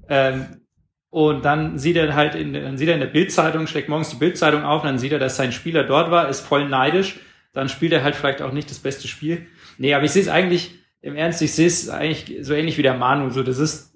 [0.09, 0.63] Ähm,
[1.09, 4.17] und dann sieht er halt in, dann sieht er in der Bildzeitung, schlägt morgens die
[4.17, 7.21] Bildzeitung auf, und dann sieht er, dass sein Spieler dort war, ist voll neidisch.
[7.53, 9.47] Dann spielt er halt vielleicht auch nicht das beste Spiel.
[9.77, 12.81] Nee, aber ich sehe es eigentlich, im Ernst, ich sehe es eigentlich so ähnlich wie
[12.81, 13.29] der Manu.
[13.29, 13.94] So, das ist,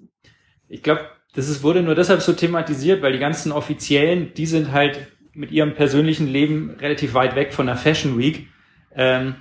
[0.70, 1.02] ich glaube,
[1.34, 5.50] das ist, wurde nur deshalb so thematisiert, weil die ganzen Offiziellen, die sind halt mit
[5.50, 8.48] ihrem persönlichen Leben relativ weit weg von der Fashion Week.
[8.94, 9.34] Ähm,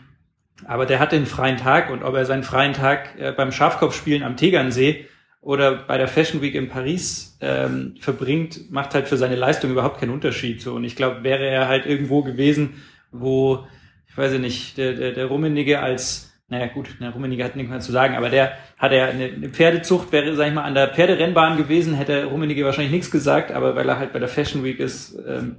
[0.66, 4.24] aber der hatte einen freien Tag und ob er seinen freien Tag äh, beim Schafkopfspielen
[4.24, 5.08] am Tegernsee
[5.42, 10.00] oder bei der Fashion Week in Paris ähm, verbringt, macht halt für seine Leistung überhaupt
[10.00, 10.62] keinen Unterschied.
[10.62, 10.74] So.
[10.74, 13.66] Und ich glaube, wäre er halt irgendwo gewesen, wo,
[14.08, 17.80] ich weiß nicht, der, der, der Rummenigge als naja gut, der Rummenigge hat nichts mehr
[17.80, 20.90] zu sagen, aber der hat ja eine, eine Pferdezucht, wäre, sag ich mal, an der
[20.90, 24.80] Pferderennbahn gewesen, hätte Rummenigge wahrscheinlich nichts gesagt, aber weil er halt bei der Fashion Week
[24.80, 25.58] ist, ähm,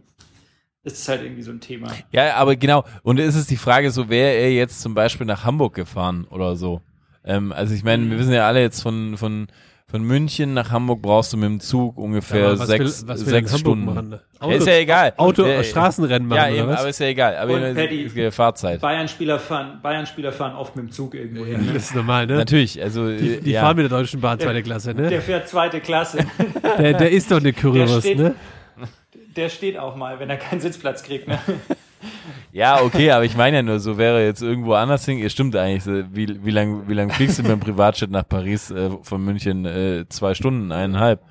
[0.82, 1.92] ist es halt irgendwie so ein Thema.
[2.10, 2.84] Ja, aber genau.
[3.02, 6.56] Und ist es die Frage, so wäre er jetzt zum Beispiel nach Hamburg gefahren oder
[6.56, 6.80] so?
[7.24, 9.48] Ähm, also ich meine, wir wissen ja alle jetzt von, von,
[9.90, 13.34] von München nach Hamburg brauchst du mit dem Zug ungefähr was sechs, will- was will
[13.34, 13.84] in sechs Stunden.
[13.86, 14.20] machen, ne?
[14.40, 15.12] ja, Auto- ist ja egal.
[15.16, 16.78] Auto- ja, Straßenrennen machen, Ja, oder eben, was?
[16.80, 17.36] aber ist ja egal.
[17.36, 18.80] Aber Und es Paddy- ist ja Fahrzeit.
[18.80, 21.68] Bayern-Spieler fahren, Bayern-Spieler fahren oft mit dem Zug irgendwo hin.
[21.74, 22.36] Das ist normal, ne?
[22.36, 23.62] Natürlich, also Die, die ja.
[23.62, 25.20] fahren mit der Deutschen Bahn zweite Klasse, Der ne?
[25.20, 26.18] fährt zweite Klasse.
[26.78, 28.34] Der, der ist doch eine Currywurst, ne?
[29.36, 31.26] Der steht auch mal, wenn er keinen Sitzplatz kriegt.
[31.28, 31.38] Ne?
[32.52, 35.18] Ja, okay, aber ich meine ja nur, so wäre jetzt irgendwo anders hin.
[35.18, 35.86] Ihr stimmt eigentlich.
[36.12, 39.64] Wie, wie lang, wie lang fliegst du mit dem Privatjet nach Paris äh, von München?
[39.64, 41.22] Äh, zwei Stunden, eineinhalb.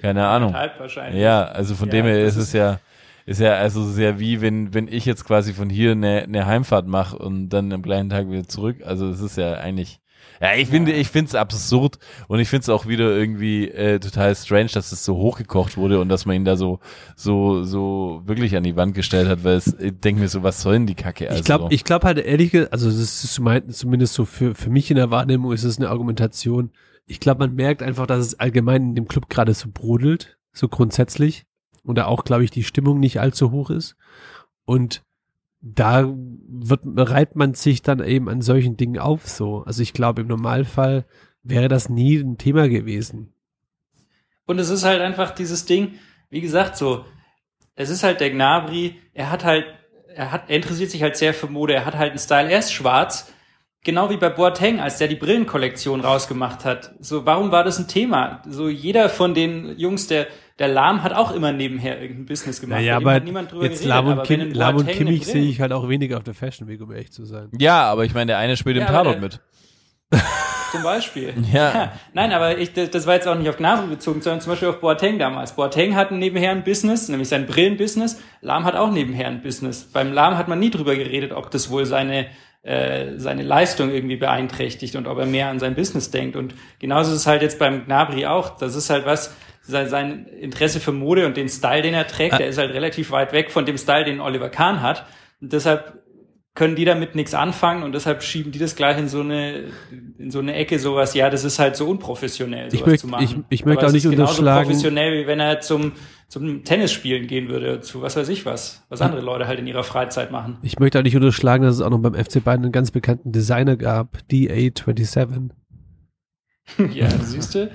[0.00, 0.54] Keine Ahnung.
[0.54, 1.22] Halb wahrscheinlich.
[1.22, 2.78] Ja, also von Ja, dem her ist es ja,
[3.26, 6.86] ist ja also sehr wie wenn wenn ich jetzt quasi von hier eine, eine Heimfahrt
[6.86, 8.78] mache und dann am gleichen Tag wieder zurück.
[8.84, 10.00] Also es ist ja eigentlich,
[10.44, 13.98] ja ich finde ich finde es absurd und ich finde es auch wieder irgendwie äh,
[13.98, 16.80] total strange, dass es so hochgekocht wurde und dass man ihn da so
[17.16, 20.60] so so wirklich an die Wand gestellt hat, weil es ich denke mir so, was
[20.62, 21.28] soll denn die Kacke?
[21.28, 24.70] Also, Ich glaube, ich glaube halt ehrlich, ge- also das ist zumindest so für, für
[24.70, 26.70] mich in der Wahrnehmung ist es eine Argumentation.
[27.06, 30.68] Ich glaube, man merkt einfach, dass es allgemein in dem Club gerade so brodelt, so
[30.68, 31.44] grundsätzlich.
[31.82, 33.94] Und da auch, glaube ich, die Stimmung nicht allzu hoch ist.
[34.64, 35.02] Und
[35.66, 39.62] da wird, reibt man sich dann eben an solchen Dingen auf so.
[39.64, 41.06] Also ich glaube, im Normalfall
[41.42, 43.32] wäre das nie ein Thema gewesen.
[44.44, 45.94] Und es ist halt einfach dieses Ding,
[46.28, 47.06] wie gesagt, so,
[47.76, 49.64] es ist halt der Gnabry, er hat halt,
[50.14, 52.58] er hat, er interessiert sich halt sehr für Mode, er hat halt einen Style, er
[52.58, 53.32] ist schwarz,
[53.82, 56.94] genau wie bei Boateng, als der die Brillenkollektion rausgemacht hat.
[57.00, 58.42] So, warum war das ein Thema?
[58.46, 60.26] So, jeder von den Jungs, der,
[60.58, 62.78] der Lahm hat auch immer nebenher irgendein Business gemacht.
[62.78, 63.88] Naja, aber hat niemand drüber jetzt geredet.
[63.88, 66.80] Lahm und, Kim, Lahm und Kimmich sehe ich halt auch weniger auf der Fashion Week,
[66.80, 67.48] um ehrlich zu sein.
[67.58, 69.40] Ja, aber ich meine, der eine spielt im Ja, Tatort mit.
[70.70, 71.34] Zum Beispiel.
[71.52, 71.92] Ja.
[72.14, 74.68] Nein, aber ich, das, das war jetzt auch nicht auf Gnabry bezogen, sondern zum Beispiel
[74.68, 75.54] auf Boateng damals.
[75.54, 78.20] Boateng hat nebenher ein Business, nämlich sein Brillenbusiness.
[78.40, 79.84] Lahm hat auch nebenher ein Business.
[79.84, 82.26] Beim Lahm hat man nie drüber geredet, ob das wohl seine
[82.62, 86.34] äh, seine Leistung irgendwie beeinträchtigt und ob er mehr an sein Business denkt.
[86.34, 88.56] Und genauso ist es halt jetzt beim Gnabry auch.
[88.56, 92.48] Das ist halt was, sein, Interesse für Mode und den Style, den er trägt, der
[92.48, 95.06] ist halt relativ weit weg von dem Style, den Oliver Kahn hat.
[95.40, 96.00] Und deshalb
[96.56, 99.64] können die damit nichts anfangen und deshalb schieben die das gleich in so eine
[100.18, 103.06] in so eine Ecke sowas ja das ist halt so unprofessionell sowas Ich möchte- zu
[103.08, 103.24] machen.
[103.24, 105.94] ich- ich möchte Aber auch nicht unterschlagen- professionell wie wenn er zum
[106.28, 109.66] zum Tennis spielen gehen würde zu was weiß ich was was andere Leute halt in
[109.66, 110.58] ihrer Freizeit machen.
[110.62, 113.32] Ich möchte auch nicht unterschlagen, dass es auch noch beim FC Bayern einen ganz bekannten
[113.32, 115.50] Designer gab, DA27.
[116.94, 117.68] ja siehst du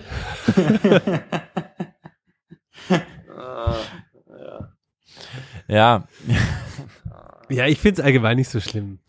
[5.68, 6.08] Ja.
[7.50, 9.00] Ja, ich finde es allgemein nicht so schlimm.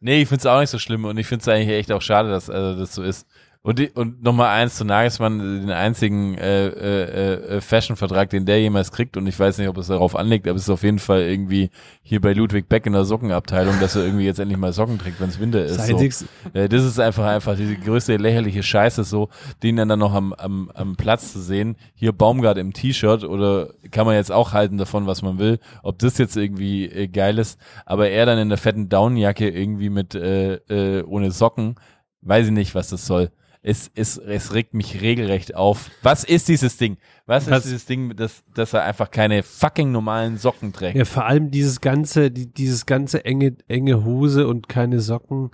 [0.00, 2.50] Nee, ich find's auch nicht so schlimm und ich find's eigentlich echt auch schade, dass
[2.50, 3.26] also das so ist.
[3.64, 8.60] Und, die- und nochmal eins zu Nagelsmann, den einzigen äh, äh, äh, Fashion-Vertrag, den der
[8.60, 10.98] jemals kriegt, und ich weiß nicht, ob es darauf anlegt, aber es ist auf jeden
[10.98, 11.70] Fall irgendwie
[12.02, 15.20] hier bei Ludwig Beck in der Sockenabteilung, dass er irgendwie jetzt endlich mal Socken trägt,
[15.20, 15.76] wenn es Winter ist.
[15.76, 16.26] Das So.
[16.54, 19.28] Äh, das ist einfach einfach diese größte lächerliche Scheiße, so
[19.62, 21.76] den dann, dann noch am, am, am Platz zu sehen.
[21.94, 25.60] Hier Baumgart im T-Shirt oder kann man jetzt auch halten davon, was man will.
[25.84, 29.88] Ob das jetzt irgendwie äh, geil ist, aber er dann in der fetten Downjacke irgendwie
[29.88, 31.76] mit äh, äh, ohne Socken,
[32.22, 33.30] weiß ich nicht, was das soll.
[33.64, 35.88] Es, es, es regt mich regelrecht auf.
[36.02, 36.96] Was ist dieses Ding?
[37.26, 40.96] Was Was- ist dieses Ding, dass, dass er einfach keine fucking normalen Socken trägt?
[40.96, 45.50] Ja, vor allem dieses ganze, die, dieses ganze enge, enge Hose und keine Socken,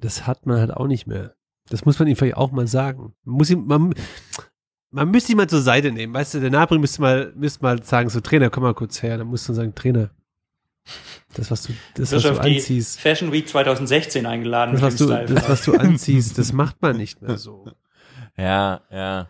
[0.00, 1.34] das hat man halt auch nicht mehr.
[1.68, 3.14] Das muss man ihm vielleicht auch mal sagen.
[3.24, 3.94] Man muss ihm, man,
[4.90, 6.14] man müsste ihn mal zur Seite nehmen.
[6.14, 9.18] Weißt du, der Nabri müsste mal, müsste mal sagen, so Trainer, komm mal kurz her.
[9.18, 10.10] Dann musst du sagen, Trainer,
[11.34, 14.96] das, was du, das, was du auf die anziehst, Fashion Week 2016 eingeladen das, was
[14.96, 15.26] du, Style.
[15.26, 17.66] das, was du anziehst, das macht man nicht mehr so.
[18.36, 19.28] Ja, ja.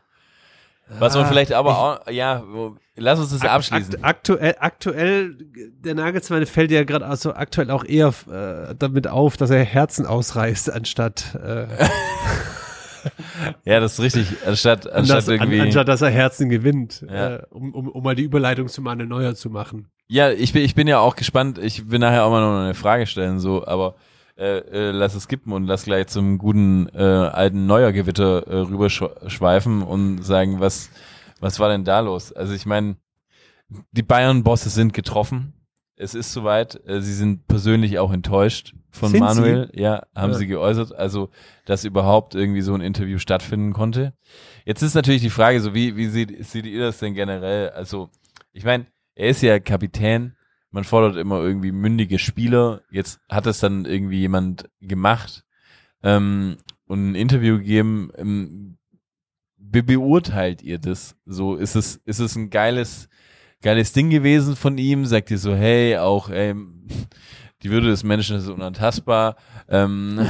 [0.98, 3.96] Was man Ah, vielleicht aber auch, ja, wo, lass uns das abschließen.
[3.96, 5.36] Akt, aktuell, aktuell,
[5.84, 10.06] der Nagelsmann fällt ja gerade also aktuell auch eher äh, damit auf, dass er Herzen
[10.06, 11.66] ausreißt, anstatt, äh,
[13.64, 14.26] Ja, das ist richtig.
[14.46, 15.60] Anstatt, anstatt dass, an, irgendwie.
[15.60, 17.36] anstatt dass er Herzen gewinnt, Ja.
[17.36, 19.88] äh, um, um, um mal die Überleitung zu Manuel Neuer zu machen.
[20.08, 21.58] Ja, ich bin, ich bin ja auch gespannt.
[21.58, 23.94] Ich will nachher auch mal noch eine Frage stellen, so, aber
[24.36, 29.82] äh, äh, lass es kippen und lass gleich zum guten äh, alten Neuer-Gewitter äh, rüberschweifen
[29.82, 30.90] und sagen, was,
[31.40, 32.32] was war denn da los?
[32.32, 32.96] Also ich meine,
[33.92, 35.52] die Bayern-Bosse sind getroffen.
[35.96, 36.80] Es ist soweit.
[36.86, 39.70] Äh, sie sind persönlich auch enttäuscht von Sind Manuel.
[39.74, 40.38] Ja, haben Ja.
[40.38, 40.94] sie geäußert.
[40.94, 41.28] Also,
[41.66, 44.12] dass überhaupt irgendwie so ein Interview stattfinden konnte.
[44.64, 47.70] Jetzt ist natürlich die Frage, so wie, wie seht, seht ihr das denn generell?
[47.70, 48.10] Also,
[48.52, 48.86] ich meine,
[49.18, 50.36] er ist ja Kapitän.
[50.70, 52.82] Man fordert immer irgendwie mündige Spieler.
[52.90, 55.44] Jetzt hat es dann irgendwie jemand gemacht
[56.04, 58.10] ähm, und ein Interview gegeben.
[58.16, 58.78] Ähm,
[59.56, 61.16] wie beurteilt ihr das?
[61.26, 63.08] So ist es ist es ein geiles
[63.60, 65.04] geiles Ding gewesen von ihm?
[65.04, 66.86] Sagt ihr so, hey, auch ähm,
[67.64, 69.34] die Würde des Menschen ist unantastbar.
[69.68, 70.20] Ähm,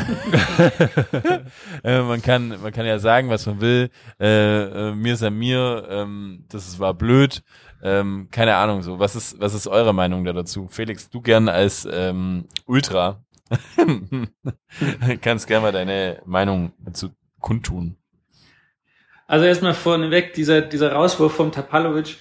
[1.84, 3.90] äh, man kann man kann ja sagen, was man will.
[4.18, 5.86] Äh, äh, mir ist an mir.
[5.90, 7.42] Ähm, das war blöd.
[7.82, 8.98] Ähm, keine Ahnung so.
[8.98, 10.68] Was ist was ist eure Meinung da dazu?
[10.68, 13.22] Felix, du gern als ähm, Ultra
[15.22, 17.10] kannst gerne mal deine Meinung dazu
[17.40, 17.96] kundtun.
[19.26, 22.16] Also erstmal vorneweg, dieser, dieser Rauswurf vom Tapalovic,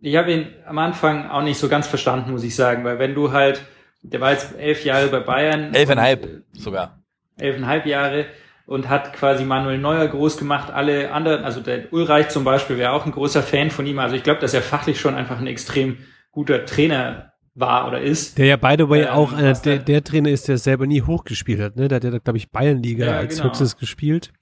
[0.00, 3.14] ich habe ihn am Anfang auch nicht so ganz verstanden, muss ich sagen, weil wenn
[3.14, 3.64] du halt,
[4.02, 5.74] der war jetzt elf Jahre bei Bayern.
[5.74, 7.02] Elfeinhalb und, sogar.
[7.38, 8.26] äh, Elfeinhalb Jahre
[8.68, 10.70] und hat quasi Manuel Neuer groß gemacht.
[10.70, 13.98] Alle anderen, also der Ulreich zum Beispiel wäre auch ein großer Fan von ihm.
[13.98, 15.96] Also ich glaube, dass er fachlich schon einfach ein extrem
[16.30, 18.36] guter Trainer war oder ist.
[18.38, 20.86] Der ja, by the way, Ähm, auch einer der, der- der Trainer ist, der selber
[20.86, 21.76] nie hochgespielt hat.
[21.76, 21.88] Ne?
[21.88, 23.48] Der hat ja, glaube ich, Bayernliga Ja, als genau.
[23.48, 24.32] höchstes gespielt.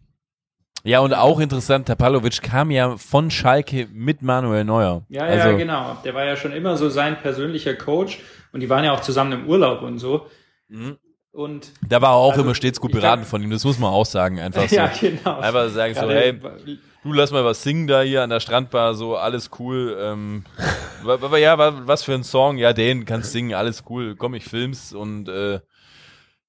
[0.84, 5.04] Ja, und auch interessant, Tapalovic kam ja von Schalke mit Manuel Neuer.
[5.08, 5.96] Ja, also, ja, genau.
[6.04, 8.18] Der war ja schon immer so sein persönlicher Coach
[8.52, 10.26] und die waren ja auch zusammen im Urlaub und so.
[10.68, 10.96] Mhm.
[11.36, 13.78] Und Da war er auch Also, immer stets gut beraten glaub- von ihm, das muss
[13.78, 14.74] man auch sagen, einfach so.
[14.76, 15.38] ja, genau.
[15.38, 16.32] Einfach sagen so, hey,
[17.02, 19.96] du lass mal was singen da hier an der Strandbar, so alles cool.
[20.00, 20.44] Ähm,
[21.02, 24.16] wa- ja, wa- was für ein Song, ja, den kannst singen, alles cool.
[24.16, 25.60] Komm, ich film's und äh,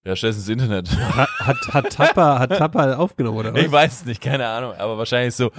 [0.06, 0.90] ja, stell's ins Internet.
[0.98, 3.62] Hat, hat, hat Tapper, hat Tapper aufgenommen, oder was?
[3.62, 5.52] Ich weiß nicht, keine Ahnung, aber wahrscheinlich so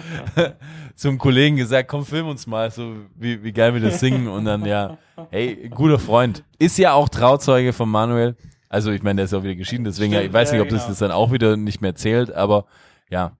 [0.94, 4.46] zum Kollegen gesagt, komm, film uns mal, so wie, wie geil wir das singen und
[4.46, 4.96] dann ja,
[5.30, 6.44] hey, guter Freund.
[6.58, 8.34] Ist ja auch Trauzeuge von Manuel.
[8.68, 10.68] Also ich meine, der ist auch wieder geschieden, deswegen Stimmt, ich weiß nicht, ja, ob
[10.68, 10.90] das genau.
[10.90, 12.66] das dann auch wieder nicht mehr zählt, aber
[13.08, 13.36] ja.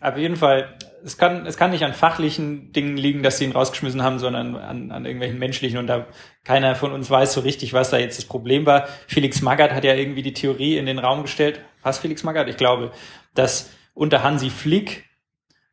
[0.00, 3.52] Auf jeden Fall, es kann, es kann nicht an fachlichen Dingen liegen, dass sie ihn
[3.52, 5.78] rausgeschmissen haben, sondern an, an irgendwelchen menschlichen.
[5.78, 6.06] Und da
[6.44, 8.88] keiner von uns weiß so richtig, was da jetzt das Problem war.
[9.06, 11.60] Felix Magath hat ja irgendwie die Theorie in den Raum gestellt.
[11.82, 12.48] Was Felix Magath?
[12.48, 12.92] Ich glaube,
[13.34, 15.04] dass unter Hansi Flick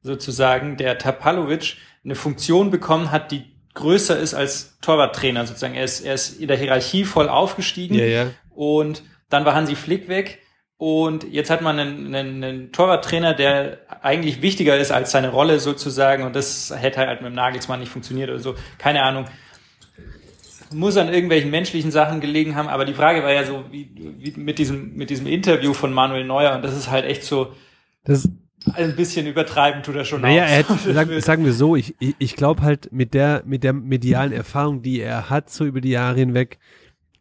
[0.02, 5.76] sozusagen der Tapalovic eine Funktion bekommen hat, die größer ist als Torwarttrainer sozusagen.
[5.76, 7.96] Er ist, er ist in der Hierarchie voll aufgestiegen.
[7.96, 8.26] Ja, ja.
[8.50, 10.40] Und dann war Hansi Flick weg.
[10.78, 15.60] Und jetzt hat man einen, einen, einen Torwarttrainer, der eigentlich wichtiger ist als seine Rolle
[15.60, 16.24] sozusagen.
[16.24, 18.56] Und das hätte halt mit dem Nagelsmann nicht funktioniert oder so.
[18.78, 19.26] Keine Ahnung.
[20.74, 22.68] Muss an irgendwelchen menschlichen Sachen gelegen haben.
[22.68, 26.26] Aber die Frage war ja so, wie, wie mit diesem, mit diesem Interview von Manuel
[26.26, 26.56] Neuer.
[26.56, 27.54] Und das ist halt echt so,
[28.04, 28.28] Das,
[28.73, 30.49] ein bisschen übertreiben tut er schon naja, auch.
[30.49, 33.73] er hat, sag, sagen wir so, ich, ich, ich glaube halt mit der, mit der
[33.73, 36.60] medialen Erfahrung, die er hat, so über die Jahre hinweg,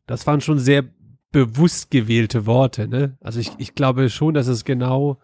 [0.06, 0.84] das waren schon sehr
[1.30, 3.16] bewusst gewählte Worte, ne?
[3.20, 5.18] Also ich, ich glaube schon, dass es genau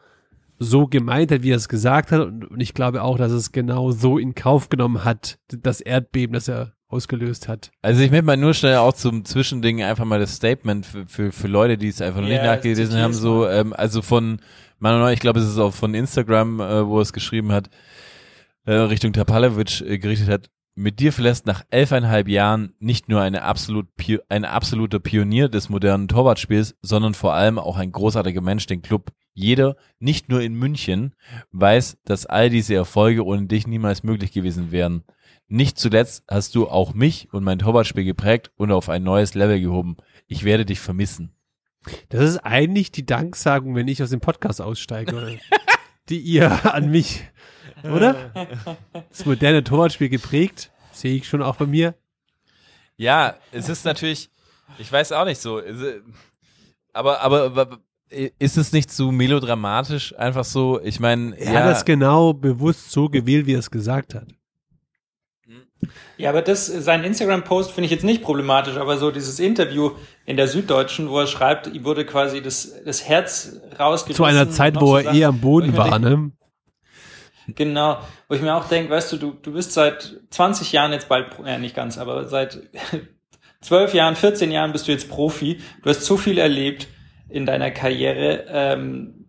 [0.58, 2.20] so gemeint hat, wie er es gesagt hat.
[2.20, 6.32] Und, und ich glaube auch, dass es genau so in Kauf genommen hat, das Erdbeben,
[6.32, 7.70] das er ausgelöst hat.
[7.82, 11.32] Also ich möchte mal nur schnell auch zum Zwischending einfach mal das Statement für, für,
[11.32, 14.40] für Leute, die es einfach noch nicht Ja, nachgelesen haben, so, ähm, also von
[14.78, 17.70] Manuel ich glaube, es ist auch von Instagram, äh, wo er es geschrieben hat,
[18.64, 23.42] äh, Richtung Tapalovic äh, gerichtet hat, mit dir verlässt nach elfeinhalb Jahren nicht nur eine
[23.42, 23.88] absolut,
[24.28, 29.10] ein absoluter Pionier des modernen Torwartspiels, sondern vor allem auch ein großartiger Mensch, den Club.
[29.34, 31.14] Jeder, nicht nur in München,
[31.50, 35.02] weiß, dass all diese Erfolge ohne dich niemals möglich gewesen wären.
[35.48, 39.60] Nicht zuletzt hast du auch mich und mein Torwartspiel geprägt und auf ein neues Level
[39.60, 39.96] gehoben.
[40.28, 41.37] Ich werde dich vermissen.
[42.08, 45.38] Das ist eigentlich die Danksagung, wenn ich aus dem Podcast aussteige,
[46.08, 47.24] die ihr an mich,
[47.84, 48.32] oder?
[49.08, 51.94] Das moderne Torwartspiel geprägt, sehe ich schon auch bei mir.
[52.96, 54.28] Ja, es ist natürlich,
[54.78, 55.62] ich weiß auch nicht so,
[56.92, 57.78] aber, aber, aber
[58.10, 60.80] ist es nicht zu melodramatisch einfach so?
[60.82, 64.28] Ich meine, Er ja, hat das genau bewusst so gewählt, wie er es gesagt hat.
[66.16, 69.92] Ja, aber das, sein Instagram-Post finde ich jetzt nicht problematisch, aber so dieses Interview
[70.26, 74.16] in der Süddeutschen, wo er schreibt, ihm wurde quasi das, das Herz rausgerissen.
[74.16, 76.32] Zu einer Zeit, wo so er Sachen, eh am Boden war, denke, ne?
[77.54, 81.08] Genau, wo ich mir auch denke, weißt du, du, du bist seit 20 Jahren jetzt
[81.08, 82.60] bald, äh, nicht ganz, aber seit
[83.60, 85.60] 12 Jahren, 14 Jahren bist du jetzt Profi.
[85.82, 86.88] Du hast so viel erlebt
[87.28, 89.26] in deiner Karriere, ähm,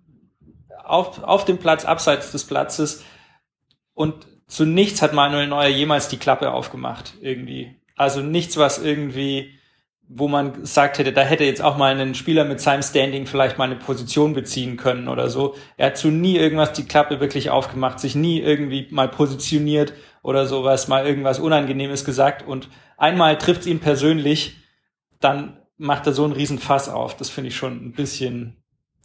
[0.84, 3.04] auf, auf dem Platz, abseits des Platzes.
[3.94, 7.76] Und zu nichts hat Manuel Neuer jemals die Klappe aufgemacht, irgendwie.
[7.96, 9.52] Also nichts, was irgendwie,
[10.08, 13.60] wo man gesagt hätte, da hätte jetzt auch mal ein Spieler mit seinem Standing vielleicht
[13.60, 15.56] mal eine Position beziehen können oder so.
[15.78, 20.48] Er hat zu nie irgendwas die Klappe wirklich aufgemacht, sich nie irgendwie mal positioniert oder
[20.48, 24.58] sowas, mal irgendwas Unangenehmes gesagt und einmal trifft es ihn persönlich,
[25.20, 27.16] dann macht er so einen riesen Fass auf.
[27.16, 28.59] Das finde ich schon ein bisschen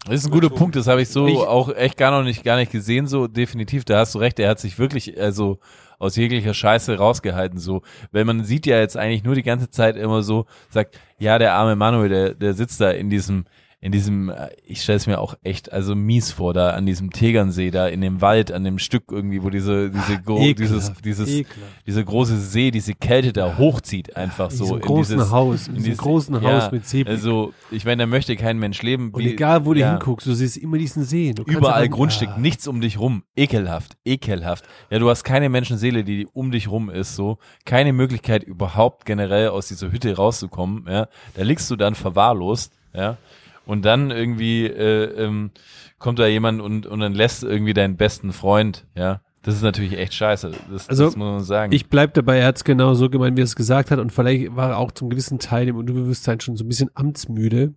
[0.07, 2.45] Das ist ein guter Punkt, das habe ich so Ich- auch echt gar noch nicht,
[2.45, 5.59] gar nicht gesehen, so definitiv, da hast du recht, er hat sich wirklich, also
[5.99, 9.97] aus jeglicher Scheiße rausgehalten, so, weil man sieht ja jetzt eigentlich nur die ganze Zeit
[9.97, 13.47] immer so, sagt, ja, der arme Manuel, der, der sitzt da in diesem,
[13.85, 17.11] in diesem, äh, ich stelle es mir auch echt, also mies vor, da an diesem
[17.11, 20.93] Tegernsee, da in dem Wald, an dem Stück irgendwie, wo diese, diese, gro Ekelhaft, dieses,
[21.03, 21.73] dieses, ekelhaft.
[21.87, 24.65] dieser große See, diese Kälte da hochzieht, einfach In so.
[24.65, 27.15] diesem in großen dieses, Haus, in diesem dieses- großen Haus mit Seeblick.
[27.15, 29.11] Also, ich meine, da möchte kein Mensch leben.
[29.11, 29.91] Und wie- egal, wo du ja.
[29.91, 31.35] hinguckst, du siehst immer diesen See.
[31.47, 32.39] Überall einfach- Grundstück, Ah.
[32.39, 33.23] nichts um dich rum.
[33.37, 34.65] Ekelhaft, ekelhaft.
[34.89, 37.37] Ja, du hast keine Menschenseele, die um dich rum ist, so.
[37.67, 41.07] Keine Möglichkeit überhaupt generell aus dieser Hütte rauszukommen, ja.
[41.35, 43.19] Da liegst du dann verwahrlost, ja.
[43.67, 45.51] Und dann irgendwie, äh, ähm,
[45.99, 49.21] kommt da jemand und, und dann lässt irgendwie deinen besten Freund, ja.
[49.43, 50.53] Das ist natürlich echt scheiße.
[50.71, 51.73] Das, Also, das muss man sagen.
[51.73, 53.99] Ich bleib dabei, er hat es genau so gemeint, wie er es gesagt hat.
[53.99, 57.75] Und vielleicht war er auch zum gewissen Teil im Unterbewusstsein schon so ein bisschen amtsmüde.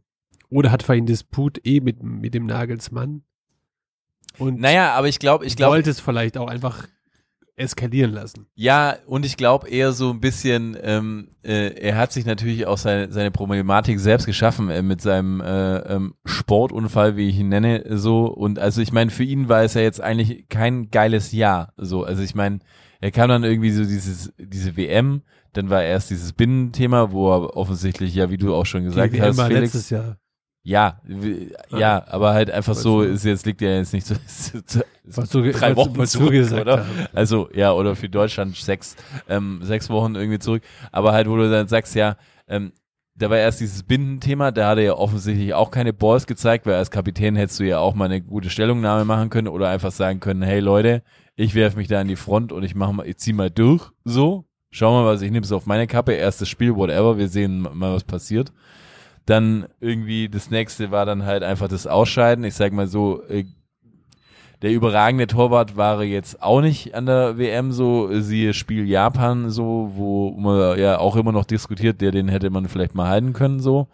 [0.50, 3.23] Oder hat vielleicht einen Disput eh mit, mit dem Nagelsmann.
[4.38, 6.88] Und naja, aber ich glaube, ich glaube, wollte es vielleicht auch einfach
[7.57, 8.45] eskalieren lassen.
[8.53, 12.77] Ja, und ich glaube eher so ein bisschen, ähm, äh, er hat sich natürlich auch
[12.77, 17.83] seine, seine Problematik selbst geschaffen äh, mit seinem äh, ähm, Sportunfall, wie ich ihn nenne,
[17.97, 18.25] so.
[18.27, 21.73] Und also ich meine, für ihn war es ja jetzt eigentlich kein geiles Jahr.
[21.77, 22.59] So, also ich meine,
[23.01, 27.58] er kam dann irgendwie so dieses, diese WM, dann war erst dieses Binnenthema, wo er
[27.58, 30.17] offensichtlich, ja, wie du auch schon gesagt Die WM hast, war Felix, letztes Jahr.
[30.67, 30.99] Ja,
[31.69, 34.15] ja, aber halt einfach so, ist jetzt liegt ja jetzt nicht so,
[35.05, 36.79] Was du, drei Wochen zurück, oder?
[36.79, 37.15] hast.
[37.15, 38.97] Also, ja, oder für Deutschland sechs,
[39.29, 40.63] ähm, sechs Wochen irgendwie zurück.
[40.91, 42.17] Aber halt, wo du dann sagst, ja,
[42.49, 42.73] ähm,
[43.15, 46.73] da war erst dieses Bindenthema, da hat er ja offensichtlich auch keine Balls gezeigt, weil
[46.73, 50.19] als Kapitän hättest du ja auch mal eine gute Stellungnahme machen können oder einfach sagen
[50.19, 51.01] können, hey Leute,
[51.37, 53.89] ich werfe mich da an die Front und ich mach mal, ich zieh mal durch,
[54.03, 54.43] so.
[54.69, 57.93] Schau mal, was ich nehme es auf meine Kappe, erstes Spiel, whatever, wir sehen mal,
[57.93, 58.51] was passiert.
[59.28, 62.46] Dann irgendwie das nächste war dann halt einfach das Ausscheiden.
[62.46, 63.44] Ich sag mal so, äh,
[64.62, 69.92] der überragende Torwart war jetzt auch nicht an der WM so, siehe Spiel Japan so,
[69.94, 73.60] wo man ja auch immer noch diskutiert, der den hätte man vielleicht mal halten können
[73.60, 73.90] so.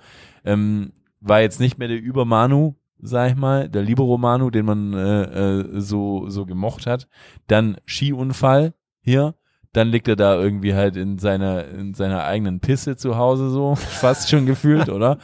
[0.46, 4.94] Ähm, war jetzt nicht mehr der Übermanu, sag ich mal, der Libero Manu, den man
[4.94, 7.08] äh, äh, so so gemocht hat.
[7.48, 9.36] Dann Skiunfall hier,
[9.74, 13.76] dann liegt er da irgendwie halt in seiner in seiner eigenen Pisse zu Hause so,
[13.76, 15.17] fast schon gefühlt, oder?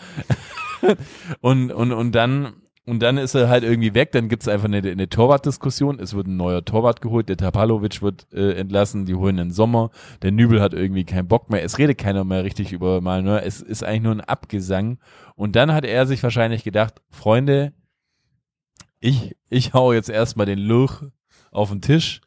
[1.41, 2.53] und und und dann
[2.89, 5.99] und dann ist er halt irgendwie weg, dann gibt's einfach eine, eine Torwartdiskussion.
[5.99, 9.91] Es wird ein neuer Torwart geholt, der Tapalovic wird äh, entlassen, die holen den Sommer,
[10.23, 13.61] der Nübel hat irgendwie keinen Bock mehr, es redet keiner mehr richtig über Manuel, es
[13.61, 14.97] ist eigentlich nur ein Abgesang.
[15.35, 17.73] Und dann hat er sich wahrscheinlich gedacht, Freunde,
[18.99, 21.03] ich, ich hau jetzt erstmal den Luch
[21.51, 22.21] auf den Tisch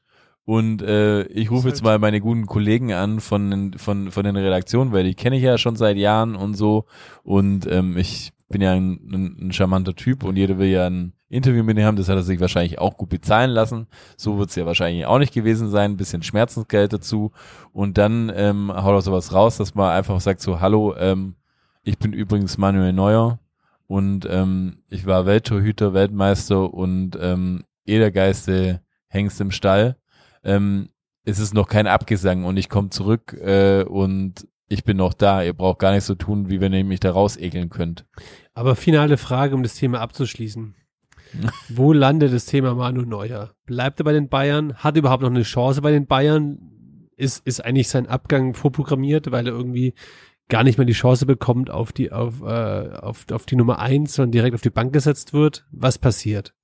[0.45, 4.37] und äh, ich rufe jetzt mal meine guten Kollegen an von, den- von, von den
[4.37, 6.85] Redaktionen, weil die kenne ich ja schon seit Jahren und so.
[7.23, 11.13] Und ähm, ich bin ja ein, ein, ein charmanter Typ und jeder will ja ein
[11.29, 11.97] Interview mit ihm haben.
[11.97, 13.87] Das hat er sich wahrscheinlich auch gut bezahlen lassen.
[14.17, 15.93] So wird's ja wahrscheinlich auch nicht gewesen sein.
[15.93, 17.31] Ein bisschen Schmerzensgeld dazu.
[17.73, 21.37] Und dann ähm, haut er sowas raus, dass man einfach sagt so, hallo, ähm,
[21.85, 23.39] ich bin übrigens Manuel Neuer
[23.87, 29.97] und ähm, ich war Welttorhüter, Weltmeister und ähm, Edergeiste Hengst im Stall.
[30.45, 30.89] Ähm,
[31.25, 35.43] es ist noch kein Abgesang und ich komme zurück äh, und ich bin noch da.
[35.43, 38.07] Ihr braucht gar nicht so tun, wie wenn ihr mich da rausekeln könnt.
[38.55, 40.75] Aber finale Frage, um das Thema abzuschließen.
[41.69, 43.55] Wo landet das Thema Manu Neuer?
[43.67, 44.75] Bleibt er bei den Bayern?
[44.75, 47.09] Hat er überhaupt noch eine Chance bei den Bayern?
[47.17, 49.95] Ist, ist eigentlich sein Abgang vorprogrammiert, weil er irgendwie
[50.49, 54.15] gar nicht mehr die Chance bekommt auf die, auf, äh, auf, auf die Nummer eins,
[54.15, 55.67] sondern direkt auf die Bank gesetzt wird?
[55.71, 56.55] Was passiert?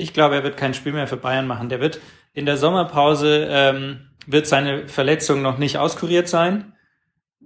[0.00, 1.68] Ich glaube, er wird kein Spiel mehr für Bayern machen.
[1.68, 2.00] Der wird
[2.32, 6.72] in der Sommerpause ähm, wird seine Verletzung noch nicht auskuriert sein.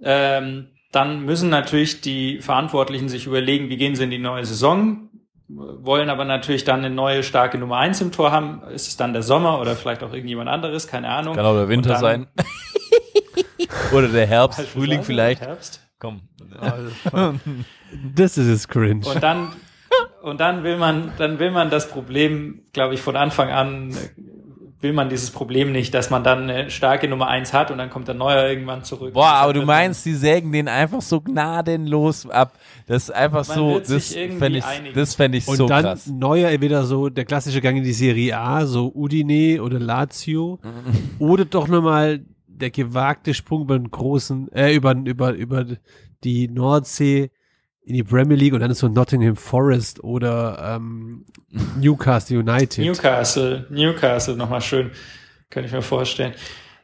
[0.01, 5.09] Ähm, dann müssen natürlich die Verantwortlichen sich überlegen, wie gehen sie in die neue Saison,
[5.47, 8.63] wollen aber natürlich dann eine neue starke Nummer eins im Tor haben.
[8.69, 11.35] Ist es dann der Sommer oder vielleicht auch irgendjemand anderes, keine Ahnung.
[11.35, 12.27] Kann auch der Winter sein.
[13.93, 15.41] Oder der Herbst, Halt Frühling vielleicht.
[15.41, 15.81] Herbst.
[15.99, 16.21] Komm.
[18.15, 19.05] Das ist es cringe.
[19.07, 19.53] Und dann,
[20.25, 23.95] und dann will man, dann will man das Problem, glaube ich, von Anfang an
[24.81, 27.89] will man dieses Problem nicht, dass man dann eine starke Nummer eins hat und dann
[27.89, 29.13] kommt der Neuer irgendwann zurück.
[29.13, 32.53] Boah, aber du meinst, die sägen den einfach so gnadenlos ab.
[32.85, 35.83] Das ist einfach Man so, das irgendwie fände ich, das fände ich Und so dann
[35.83, 36.07] krass.
[36.07, 40.59] Neuer entweder so der klassische Gang in die Serie A, so Udine oder Lazio,
[41.17, 45.65] oder doch nochmal der gewagte Sprung über den großen, äh, über, über, über
[46.23, 47.31] die Nordsee
[47.85, 51.25] in die Premier League und dann ist so Nottingham Forest oder ähm,
[51.79, 52.83] Newcastle United.
[52.85, 54.91] Newcastle, Newcastle nochmal schön.
[55.49, 56.33] Könnte ich mir vorstellen.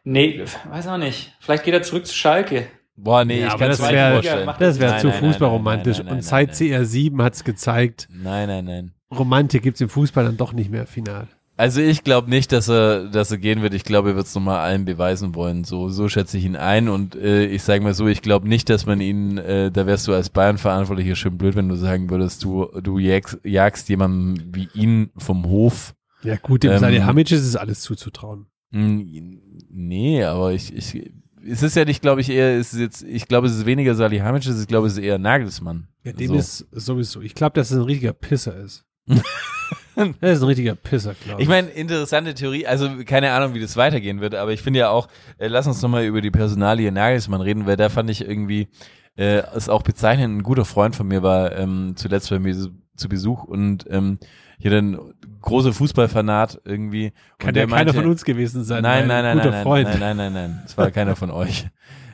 [0.03, 1.35] Nee, weiß auch nicht.
[1.39, 2.67] Vielleicht geht er zurück zu Schalke.
[2.95, 4.45] Boah, nee, Ja, ich kann das es wär- nicht vorstellen.
[4.45, 5.99] macht das wäre zu fußballromantisch.
[6.01, 6.55] und seit nein.
[6.83, 8.91] CR7 hat's gezeigt, Nein, nein, nein.
[9.11, 11.27] Romantik gibt's im Fußball dann doch nicht mehr final.
[11.61, 13.75] Also ich glaube nicht, dass er, dass er gehen wird.
[13.75, 15.63] Ich glaube, er wird es nochmal allen beweisen wollen.
[15.63, 16.89] So, so schätze ich ihn ein.
[16.89, 20.07] Und äh, ich sage mal so, ich glaube nicht, dass man ihn, äh, da wärst
[20.07, 24.69] du als Bayern-Verantwortlicher schön blöd, wenn du sagen würdest, du, du jagst, jagst jemanden wie
[24.73, 25.93] ihn vom Hof.
[26.23, 28.47] Ja gut, dem Ähm, Salihamidzic ist es alles zuzutrauen.
[28.71, 31.11] Nee, aber ich, ich
[31.47, 33.93] es ist ja nicht, glaube ich, eher, es ist jetzt, ich glaube, es ist weniger
[33.93, 35.89] Salihamidzic, es ist, glaube ich, es ist eher Nagelsmann.
[36.03, 36.35] Ja, dem so.
[36.37, 37.21] ist sowieso.
[37.21, 38.83] Ich glaube, dass es ein richtiger Pisser ist.
[40.21, 41.43] er ist ein richtiger Pisser, glaube ich.
[41.45, 44.89] Ich meine, interessante Theorie, also keine Ahnung, wie das weitergehen wird, aber ich finde ja
[44.89, 48.67] auch, äh, lass uns nochmal über die Personalie Nagelsmann reden, weil da fand ich irgendwie,
[49.17, 52.55] äh, ist auch bezeichnend, ein guter Freund von mir war ähm, zuletzt bei mir
[52.95, 54.19] zu Besuch und ähm,
[54.59, 54.97] hier ein
[55.41, 57.13] großer Fußballfanat irgendwie.
[57.39, 58.83] Kann ja der keiner meinte- von uns gewesen sein.
[58.83, 59.89] Nein, nein, ein nein, guter nein, Freund.
[59.89, 61.67] nein, nein, nein, nein, es war keiner von euch.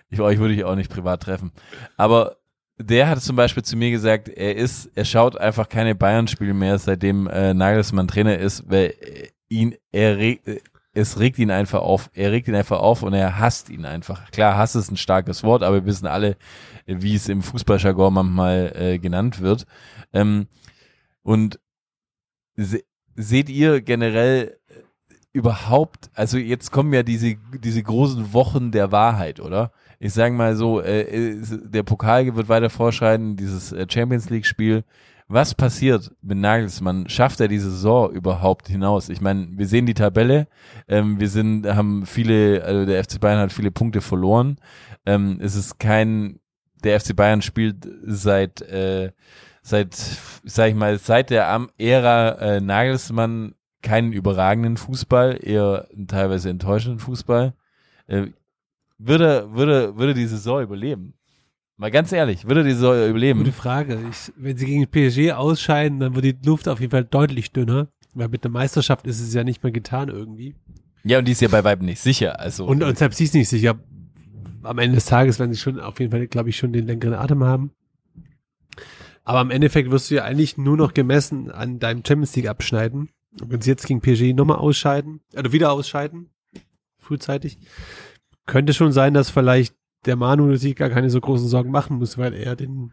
[0.09, 1.51] Ich, euch würde ich auch nicht privat treffen.
[1.97, 2.37] Aber
[2.79, 6.77] der hat zum Beispiel zu mir gesagt, er ist, er schaut einfach keine Bayern-Spiele mehr,
[6.77, 10.59] seitdem äh, Nagelsmann Trainer ist, weil äh, ihn, er reg, äh,
[10.93, 14.31] es regt ihn einfach auf, er regt ihn einfach auf und er hasst ihn einfach.
[14.31, 16.37] Klar, Hass ist ein starkes Wort, aber wir wissen alle,
[16.87, 19.65] wie es im Fußballjargon manchmal äh, genannt wird.
[20.13, 20.47] Ähm,
[21.21, 21.59] und
[22.55, 22.81] se
[23.15, 24.73] seht ihr generell äh,
[25.33, 29.71] überhaupt, also jetzt kommen ja diese, diese großen Wochen der Wahrheit, oder?
[29.99, 34.83] Ich sage mal so, äh, der Pokal wird weiter vorschreiten, dieses äh, Champions League Spiel.
[35.29, 37.09] Was passiert mit Nagelsmann?
[37.09, 39.09] Schafft er diese Saison überhaupt hinaus?
[39.09, 40.47] Ich meine, wir sehen die Tabelle,
[40.87, 44.57] ähm, wir sind, haben viele, also der FC Bayern hat viele Punkte verloren.
[45.05, 46.39] Ähm, es ist kein,
[46.83, 49.11] der FC Bayern spielt seit, äh,
[49.61, 49.95] seit,
[50.45, 57.53] sag ich mal, seit der Ära äh, Nagelsmann keinen überragenden Fußball, eher teilweise enttäuschenden Fußball.
[58.07, 58.27] Äh,
[58.97, 61.13] würde, würde, würde die Saison überleben.
[61.77, 63.39] Mal ganz ehrlich, würde die so überleben?
[63.39, 63.99] Gute Frage.
[64.09, 67.89] Ich, wenn sie gegen PSG ausscheiden, dann wird die Luft auf jeden Fall deutlich dünner.
[68.15, 70.55] Weil mit der Meisterschaft ist es ja nicht mehr getan irgendwie.
[71.03, 72.39] Ja, und die ist ja bei Weitem nicht sicher.
[72.39, 73.79] Also Und, und selbst sie ist nicht sicher.
[74.63, 77.13] Am Ende des Tages werden sie schon auf jeden Fall, glaube ich, schon den längeren
[77.13, 77.71] Atem haben.
[79.23, 83.09] Aber im Endeffekt wirst du ja eigentlich nur noch gemessen an deinem Champions League abschneiden.
[83.39, 86.31] Und wenn sie jetzt gegen PSG nochmal ausscheiden, oder wieder ausscheiden,
[86.97, 87.59] frühzeitig,
[88.47, 89.75] könnte schon sein, dass vielleicht
[90.05, 92.91] der Manu sich gar keine so großen Sorgen machen muss, weil er den,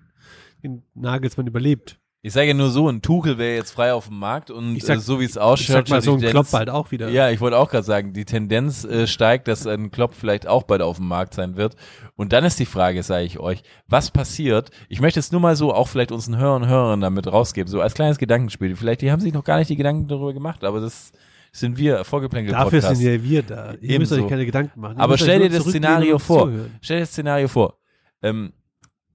[0.63, 1.99] den Nagelsmann überlebt.
[2.23, 4.85] ich sage ja nur so, ein Tuchel wäre jetzt frei auf dem Markt und Ich
[4.85, 7.11] sag- äh, so wie es Ich ausschaut, sag mal, so ein Klopp bald auch wieder.
[7.11, 10.63] Ja, ich wollte auch gerade sagen, die Tendenz äh, steigt, dass ein Klopp vielleicht auch
[10.65, 11.77] bald auf dem Markt sein wird.
[12.17, 14.71] Und dann ist die Frage, sage ich euch, was passiert?
[14.89, 17.81] Ich möchte es nur mal so auch vielleicht unseren Hörern und Hörern damit rausgeben, so
[17.83, 18.75] als kleines Gedankenspiel.
[18.75, 21.13] Vielleicht, die haben sich noch gar nicht die Gedanken darüber gemacht, aber das
[21.55, 23.01] sind wir, vorgeplänkel Dafür Podcast.
[23.01, 23.75] sind ja wir da.
[23.81, 24.25] Ihr müsst Ebenso.
[24.25, 24.97] euch keine Gedanken machen.
[24.97, 26.51] Ihr Aber müsst euch stell dir das Szenario vor.
[26.81, 27.79] Stell dir das Szenario vor.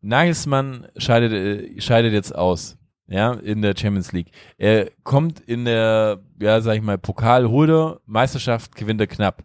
[0.02, 2.78] Nagelsmann scheidet, äh, scheidet jetzt aus,
[3.08, 4.32] ja, in der Champions League.
[4.58, 9.44] Er kommt in der, ja, sag ich mal, Pokal, holt er, Meisterschaft gewinnt er knapp.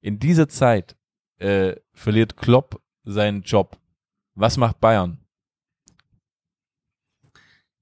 [0.00, 0.96] In dieser Zeit
[1.38, 3.76] äh, verliert Klopp seinen Job.
[4.34, 5.18] Was macht Bayern?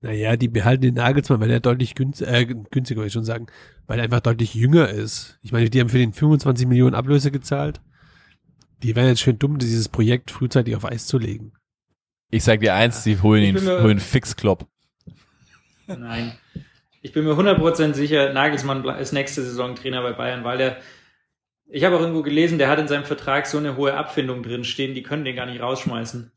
[0.07, 3.49] Naja, die behalten den Nagelsmann, weil er deutlich günst, äh, günstiger, würde ich schon sagen,
[3.89, 5.37] weil er einfach deutlich jünger ist.
[5.43, 7.81] Ich meine, die haben für den 25 Millionen Ablöse gezahlt.
[8.85, 11.55] Die wären jetzt schön dumm, dieses Projekt frühzeitig auf Eis zu legen.
[12.31, 14.69] Ich sag dir eins, sie holen ihn, holen fix Klopp.
[15.89, 16.39] Nein.
[17.03, 20.77] Ich bin mir 100% sicher, Nagelsmann ist nächste Saison Trainer bei Bayern, weil der,
[21.67, 24.63] ich habe auch irgendwo gelesen, der hat in seinem Vertrag so eine hohe Abfindung drin
[24.63, 26.31] stehen, die können den gar nicht rausschmeißen.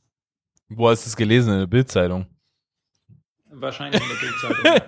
[0.70, 1.54] Wo hast du es gelesen?
[1.54, 2.26] In der Bildzeitung.
[3.52, 4.16] Wahrscheinlich in der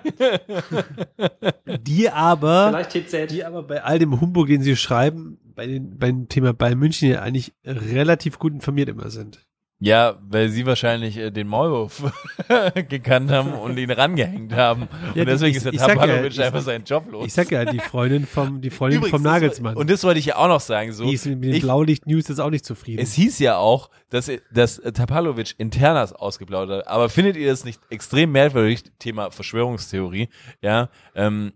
[0.08, 1.52] Bildzeitung.
[1.82, 3.30] Die aber, Vielleicht TZ.
[3.30, 7.10] die aber bei all dem Humbug, den sie schreiben, bei den, beim Thema Bayern München
[7.10, 9.44] ja eigentlich relativ gut informiert immer sind.
[9.84, 12.04] Ja, weil sie wahrscheinlich äh, den Maulwurf
[12.88, 14.88] gekannt haben und ihn rangehängt haben.
[15.14, 17.26] Ja, und deswegen ich- ist der sag ja, einfach seinen Job los.
[17.26, 19.74] Ich sag ja, die Freundin vom, die Freundin Übrigens, vom das Nagelsmann.
[19.74, 20.92] war- Und das wollte ich ja auch noch sagen.
[20.92, 23.00] So, die ist mit den ich, Blaulicht-News jetzt auch nicht zufrieden.
[23.02, 26.88] es hieß ja auch, dass, dass Tapalovic Internas ausgeplaudert hat.
[26.92, 28.84] Aber findet ihr das nicht extrem merkwürdig?
[29.00, 30.28] Thema Verschwörungstheorie.
[30.60, 31.54] Ja, ähm,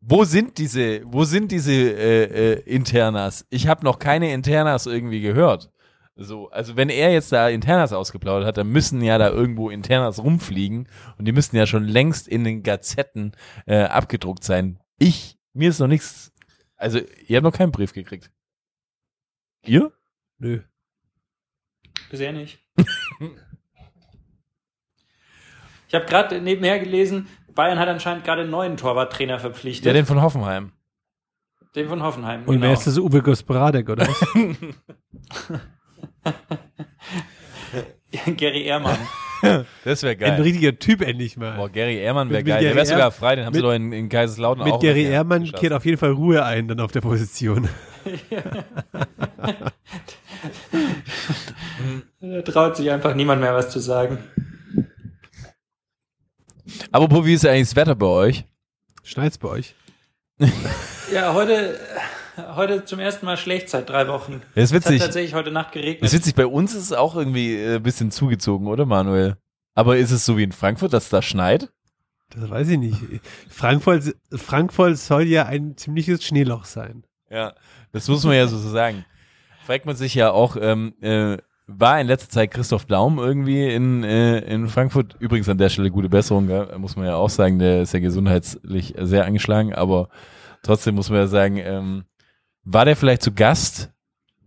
[0.00, 3.44] wo sind diese, wo sind diese äh, äh, Internas?
[3.50, 5.70] Ich habe noch keine Internas irgendwie gehört.
[6.16, 10.22] So, also wenn er jetzt da Internas ausgeplaudert hat, dann müssen ja da irgendwo Internas
[10.22, 10.88] rumfliegen
[11.18, 13.32] und die müssten ja schon längst in den Gazetten
[13.66, 14.78] äh, abgedruckt sein.
[14.98, 16.32] Ich, mir ist noch nichts,
[16.76, 18.30] also ihr habt noch keinen Brief gekriegt.
[19.64, 19.92] Ihr?
[20.38, 20.60] Nö.
[22.10, 22.60] Bisher nicht.
[25.88, 29.86] ich habe gerade nebenher gelesen, Bayern hat anscheinend gerade einen neuen Torwarttrainer verpflichtet.
[29.86, 30.70] Ja, den von Hoffenheim.
[31.74, 32.42] den von Hoffenheim.
[32.42, 32.66] Und genau.
[32.66, 32.98] wer ist das?
[32.98, 34.20] Uwe Gospodradek, oder was?
[38.36, 38.96] Gary Ehrmann.
[39.84, 40.40] Das wäre Ein geil.
[40.42, 41.56] richtiger Typ endlich mal.
[41.56, 42.62] Boah, Gary Ehrmann wäre Mit- mit geil.
[42.62, 44.80] Der Gary wäre sogar frei, den haben sie mit- doch in, in Kaiserslautern Mit auch
[44.80, 45.12] Gary geschossen.
[45.14, 47.68] Ehrmann kehrt auf jeden Fall Ruhe ein dann auf der Position.
[52.20, 54.18] Da traut sich einfach niemand mehr was zu sagen.
[56.90, 58.44] Apropos, wie ist eigentlich das Wetter bei euch?
[59.02, 59.74] Schneit's bei euch?
[61.12, 61.78] Ja, heute,
[62.54, 64.42] heute zum ersten Mal schlecht seit drei Wochen.
[64.54, 65.00] Das ist Es hat witzig.
[65.02, 66.02] tatsächlich heute Nacht geregnet.
[66.02, 69.36] Das ist witzig, bei uns ist es auch irgendwie äh, ein bisschen zugezogen, oder Manuel?
[69.74, 71.70] Aber ist es so wie in Frankfurt, dass da schneit?
[72.30, 72.96] Das weiß ich nicht.
[73.48, 77.04] Frankfurt, Frankfurt soll ja ein ziemliches Schneeloch sein.
[77.30, 77.54] Ja,
[77.92, 79.04] das muss man ja so sagen.
[79.66, 84.04] Fragt man sich ja auch, ähm, äh, war in letzter Zeit Christoph Daum irgendwie in,
[84.04, 85.16] äh, in Frankfurt?
[85.18, 86.76] Übrigens an der Stelle gute Besserung, gell?
[86.78, 90.08] muss man ja auch sagen, der ist ja gesundheitlich sehr angeschlagen, aber
[90.62, 92.04] trotzdem muss man ja sagen, ähm,
[92.64, 93.90] war der vielleicht zu Gast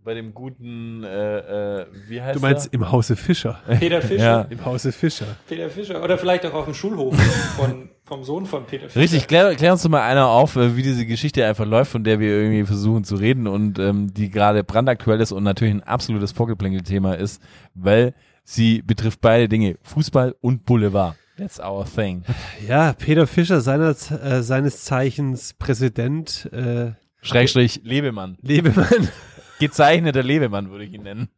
[0.08, 3.60] bei dem guten, äh, äh, wie heißt Du meinst im Hause Fischer.
[3.78, 4.24] Peter Fischer.
[4.24, 4.40] Ja.
[4.48, 5.26] Im Hause Fischer.
[5.46, 6.02] Peter Fischer.
[6.02, 7.14] Oder vielleicht auch auf dem Schulhof
[7.58, 9.00] von, vom Sohn von Peter Fischer.
[9.00, 12.04] Richtig, klär, klär uns doch mal einer auf, äh, wie diese Geschichte einfach läuft, von
[12.04, 15.82] der wir irgendwie versuchen zu reden und ähm, die gerade brandaktuell ist und natürlich ein
[15.82, 17.42] absolutes Vogelplänkel-Thema ist,
[17.74, 18.14] weil
[18.44, 21.16] sie betrifft beide Dinge, Fußball und Boulevard.
[21.36, 22.24] That's our thing.
[22.66, 28.38] Ja, Peter Fischer, seiner, äh, seines Zeichens Präsident, äh, Schrägstrich Lebemann.
[28.42, 29.08] Lebemann,
[29.58, 31.28] Gezeichneter Lebemann würde ich ihn nennen.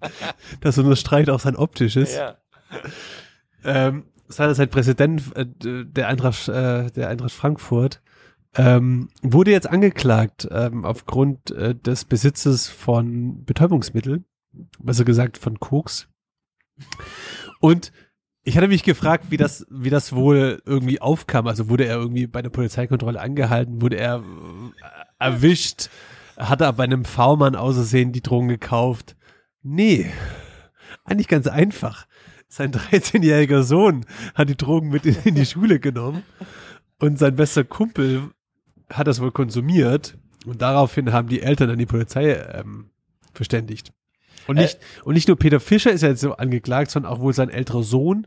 [0.60, 2.16] das unterstreicht auch sein optisches.
[2.16, 2.36] Ja.
[3.64, 5.46] ähm, seinerzeit Präsident äh,
[5.84, 8.02] der Eintracht, äh, der Eintracht Frankfurt,
[8.56, 14.24] ähm, wurde jetzt angeklagt ähm, aufgrund äh, des Besitzes von Betäubungsmitteln,
[14.78, 16.08] besser gesagt von Koks.
[17.60, 17.92] Und
[18.50, 21.46] ich hatte mich gefragt, wie das, wie das wohl irgendwie aufkam.
[21.46, 25.88] Also wurde er irgendwie bei der Polizeikontrolle angehalten, wurde er äh, erwischt,
[26.36, 29.14] hat er bei einem V-Mann außersehen die Drogen gekauft?
[29.62, 30.10] Nee.
[31.04, 32.06] eigentlich ganz einfach.
[32.48, 36.24] Sein 13-jähriger Sohn hat die Drogen mit in, in die Schule genommen
[36.98, 38.30] und sein bester Kumpel
[38.92, 42.90] hat das wohl konsumiert und daraufhin haben die Eltern dann die Polizei ähm,
[43.32, 43.92] verständigt.
[44.46, 47.34] Und nicht, und nicht nur Peter Fischer ist ja jetzt so angeklagt, sondern auch wohl
[47.34, 48.26] sein älterer Sohn,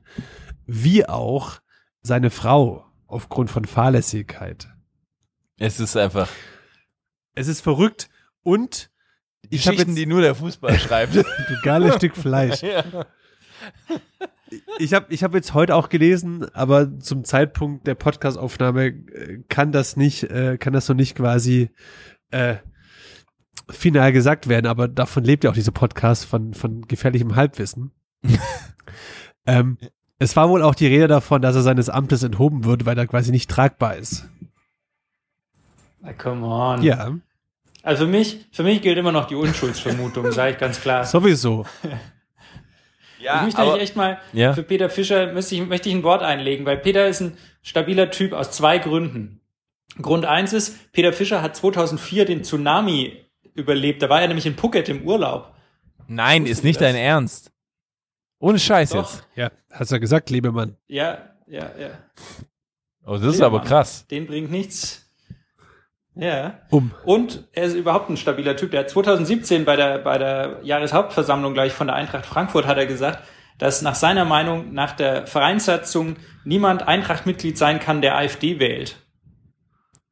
[0.65, 1.59] wie auch
[2.01, 4.69] seine Frau aufgrund von Fahrlässigkeit.
[5.57, 6.29] Es ist einfach
[7.35, 8.09] Es ist verrückt
[8.43, 8.89] und
[9.49, 11.15] ich habe jetzt die nur der Fußball schreibt.
[11.15, 11.23] du
[11.63, 12.61] geiles Stück Fleisch.
[12.61, 12.83] ja.
[14.77, 19.71] Ich habe ich hab jetzt heute auch gelesen, aber zum Zeitpunkt der Podcastaufnahme äh, kann
[19.71, 21.71] das nicht, äh, kann das noch nicht quasi
[22.31, 22.57] äh,
[23.69, 27.91] final gesagt werden, aber davon lebt ja auch dieser Podcast von, von gefährlichem Halbwissen.
[29.45, 29.77] ähm,
[30.19, 33.07] es war wohl auch die Rede davon, dass er seines Amtes enthoben wird, weil er
[33.07, 34.27] quasi nicht tragbar ist.
[36.01, 36.81] Na, come on.
[36.81, 37.13] Ja,
[37.81, 41.03] Also für mich, für mich gilt immer noch die Unschuldsvermutung, sage ich ganz klar.
[41.05, 41.65] sowieso.
[43.19, 44.53] ich möchte eigentlich echt mal Ja.
[44.53, 48.11] für Peter Fischer möchte ich, möchte ich ein Wort einlegen, weil Peter ist ein stabiler
[48.11, 49.39] Typ aus zwei Gründen.
[50.01, 53.17] Grund eins ist, Peter Fischer hat 2004 den Tsunami
[53.55, 54.01] überlebt.
[54.01, 55.53] Da war er nämlich in Phuket im Urlaub.
[56.07, 56.87] Nein, ist nicht das?
[56.87, 57.51] dein Ernst.
[58.39, 59.11] Ohne Scheiß Doch.
[59.13, 59.27] jetzt.
[59.35, 60.75] Ja, hast du ja gesagt, Lebemann.
[60.87, 61.89] Ja, ja, ja.
[63.05, 63.67] Oh, das ist Ja, aber Mann.
[63.67, 64.05] krass.
[64.07, 64.99] Den bringt nichts.
[66.15, 66.59] Ja.
[66.69, 66.91] Um.
[67.05, 68.71] Und er ist überhaupt ein stabiler Typ.
[68.71, 72.85] Der hat 2017 bei der, bei der Jahreshauptversammlung gleich von der Eintracht Frankfurt hat er
[72.85, 73.23] gesagt,
[73.57, 78.97] dass nach seiner Meinung nach der Vereinssatzung niemand Eintracht-Mitglied sein kann, der AfD wählt.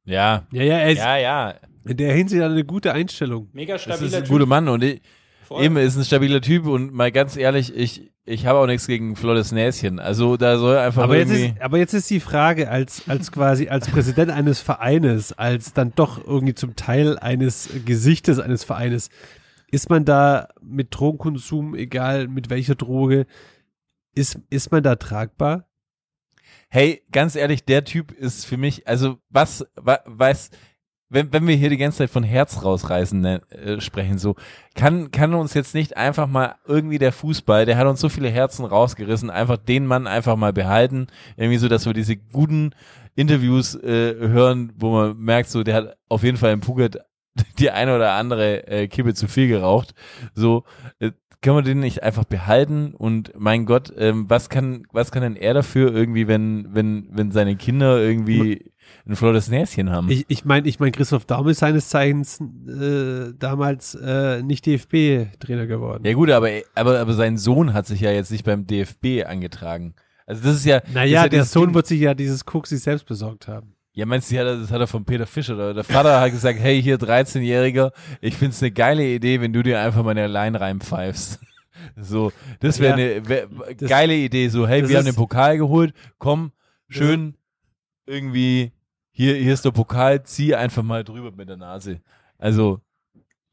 [0.06, 0.48] Ja.
[0.52, 1.56] Ja, ja, er ist Ja, ja.
[1.86, 3.50] In der Hinsicht eine gute Einstellung.
[3.54, 4.32] Mega Das stabiler ist ein Typ.
[4.32, 5.02] guter Mann und ich,
[5.60, 9.16] eben ist ein stabiler Typ und mal ganz ehrlich, ich, ich habe auch nichts gegen
[9.16, 10.00] Flottes Näschen.
[10.00, 11.54] Also da soll einfach Aber jetzt, irgendwie.
[11.56, 15.94] ist, aber jetzt ist die Frage, als, als quasi, als Präsident eines Vereines, als dann
[15.96, 19.10] doch irgendwie zum Teil eines Gesichtes eines Vereines,
[19.72, 23.26] ist man da mit Drogenkonsum, egal mit welcher Droge,
[24.14, 25.66] ist, ist man da tragbar?
[26.70, 30.52] Hey, ganz ehrlich, der Typ ist für mich, also was, wa, weiß,
[31.12, 34.36] wenn, wenn wir hier die ganze Zeit von Herz rausreißen ne, äh, sprechen, so,
[34.76, 38.30] kann, kann uns jetzt nicht einfach mal irgendwie der Fußball, der hat uns so viele
[38.30, 42.72] Herzen rausgerissen, einfach den Mann einfach mal behalten, irgendwie so, dass wir diese guten
[43.16, 47.00] Interviews äh, hören, wo man merkt, so, der hat auf jeden Fall im Phuket
[47.60, 49.94] die eine oder andere äh, Kippe zu viel geraucht,
[50.34, 50.64] so,
[51.00, 52.94] äh, können wir den nicht einfach behalten?
[52.94, 57.32] Und mein Gott, ähm, was kann, was kann denn er dafür irgendwie, wenn, wenn, wenn
[57.32, 58.72] seine Kinder irgendwie
[59.08, 60.10] ein flottes Näschen haben?
[60.10, 65.68] Ich, ich meine, ich mein, Christoph Daum ist seines Zeichens äh, damals äh, nicht DFB-Trainer
[65.68, 66.04] geworden.
[66.06, 69.96] ja gut, aber, aber, aber sein Sohn hat sich ja jetzt nicht beim DFB angetragen.
[70.26, 70.82] Also das ist ja.
[70.94, 73.74] naja, ist ja der Sohn Ding- wird sich ja dieses sich selbst besorgt haben.
[73.94, 75.56] Ja, meinst du, ja, das hat er von Peter Fischer.
[75.56, 79.62] Oder der Vater hat gesagt, hey, hier 13-Jähriger, ich find's eine geile Idee, wenn du
[79.64, 81.40] dir einfach mal eine Line reinpfeifst.
[82.00, 83.06] So, das wäre Ja.
[83.16, 84.50] eine wär, Das- geile Idee.
[84.50, 86.52] So, hey, wir haben ist- den Pokal geholt, komm,
[86.90, 87.36] schön
[88.06, 88.72] irgendwie,
[89.22, 92.02] hier, hier ist der Pokal, zieh einfach mal drüber mit der Nase.
[92.40, 92.82] Also,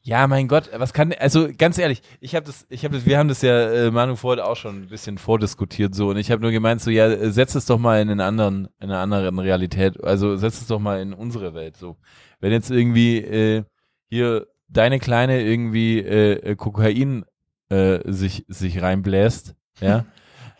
[0.01, 3.19] ja, mein Gott, was kann, also ganz ehrlich, ich habe das, ich habe das, wir
[3.19, 6.41] haben das ja, äh, Manu vorher auch schon ein bisschen vordiskutiert so und ich habe
[6.41, 10.03] nur gemeint so, ja, setz es doch mal in einen anderen, in einer anderen Realität,
[10.03, 11.99] also setz es doch mal in unsere Welt so.
[12.41, 13.65] Wenn jetzt irgendwie äh,
[14.09, 17.27] hier deine Kleine irgendwie äh, Kokain
[17.69, 20.07] äh, sich sich reinbläst, ja,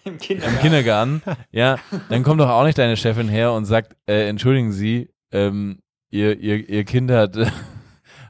[0.09, 0.61] Im im Kindergarten.
[0.61, 1.79] Kindergarten, ja,
[2.09, 5.81] dann kommt doch auch nicht deine Chefin her und sagt, äh, entschuldigen Sie, ähm,
[6.11, 7.53] ihr, ihr, ihr Kind hat, hat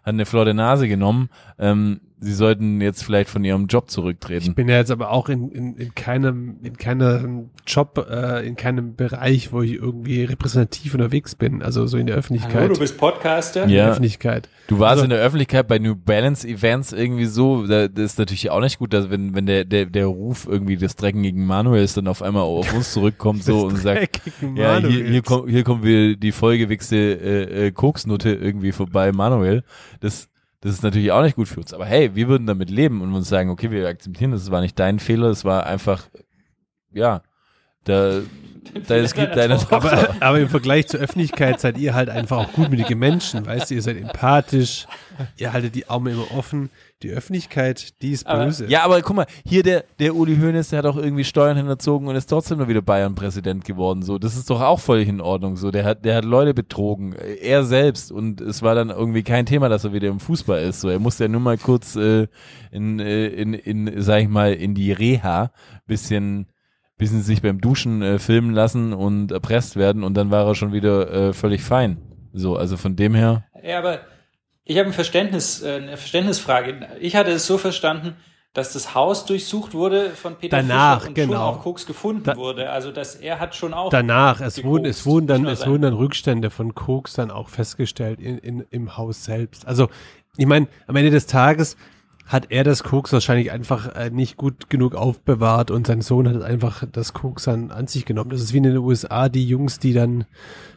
[0.04, 4.54] eine flotte Nase genommen, ähm, Sie sollten jetzt vielleicht von Ihrem Job Ich zurücktreten.
[4.54, 8.96] bin ja jetzt aber auch in, in, in keinem, in keinem Job, äh, in keinem
[8.96, 12.54] Bereich, wo ich irgendwie repräsentativ unterwegs bin, also so in der Öffentlichkeit.
[12.54, 13.64] Hallo, du bist Podcaster.
[13.64, 13.88] in der.
[13.90, 14.48] Öffentlichkeit.
[14.66, 18.18] Du warst Also- in der Öffentlichkeit bei New Balance Events irgendwie so, da, das ist
[18.18, 21.94] natürlich auch nicht gut, dass wenn, wenn der, der, der Ruf irgendwie des dreckigen Manuels
[21.94, 24.20] dann auf einmal auf uns zurückkommt so und sagt,
[24.56, 29.62] Ja, hier, hier, kommt, hier kommt wir die Folgewichse äh, äh, Koksnutte irgendwie vorbei, Manuel.
[30.00, 30.28] Das,
[30.60, 31.72] das ist natürlich auch nicht gut für uns.
[31.72, 34.78] Aber hey, wir würden damit leben und uns sagen, okay, wir akzeptieren, das war nicht
[34.78, 36.08] dein Fehler, es war einfach,
[36.92, 37.22] ja,
[37.84, 38.20] da,
[38.86, 39.56] da es gibt deine.
[39.58, 39.76] Tochter.
[39.76, 43.76] Aber, aber im Vergleich zur Öffentlichkeit seid ihr halt einfach auch gutmütige Menschen, weißt du,
[43.76, 44.86] ihr seid empathisch,
[45.36, 46.70] ihr haltet die Arme immer offen.
[47.02, 48.66] Die Öffentlichkeit, die ist Aber- böse.
[48.66, 52.08] Ja, aber guck mal, hier der, der Uli Hoeneß, der hat auch irgendwie Steuern hinterzogen
[52.08, 54.02] und ist trotzdem nur wieder Bayern-Präsident geworden.
[54.02, 55.56] So, das ist doch auch völlig in Ordnung.
[55.56, 59.46] So, der hat, der hat Leute betrogen, er selbst und es war dann irgendwie kein
[59.46, 60.80] Thema, dass er wieder im Fußball ist.
[60.80, 62.26] So, er musste ja nur mal kurz äh,
[62.72, 65.52] in, äh, in, in, sag ich mal, in die Reha
[65.86, 66.46] bisschen
[66.96, 70.72] bisschen sich beim Duschen äh, filmen lassen und erpresst werden und dann war er schon
[70.72, 71.98] wieder äh, völlig fein.
[72.32, 73.44] So, also von dem her.
[73.62, 74.00] Ja, aber
[74.68, 76.88] ich habe ein Verständnis, äh, eine Verständnisfrage.
[77.00, 78.16] Ich hatte es so verstanden,
[78.52, 81.32] dass das Haus durchsucht wurde von Peter Danach, Fischer und genau.
[81.32, 82.70] schon auch Koks gefunden Da- wurde.
[82.70, 85.94] Also dass er hat schon auch Danach, es wurden, es wurden dann, es wurden dann
[85.94, 89.66] Rückstände von Koks dann auch festgestellt in, in, im Haus selbst.
[89.66, 89.88] Also,
[90.36, 91.76] ich meine, am Ende des Tages
[92.26, 96.42] hat er das Koks wahrscheinlich einfach äh, nicht gut genug aufbewahrt und sein Sohn hat
[96.42, 98.30] einfach das Koks dann an sich genommen.
[98.30, 100.26] Das ist wie in den USA die Jungs, die dann,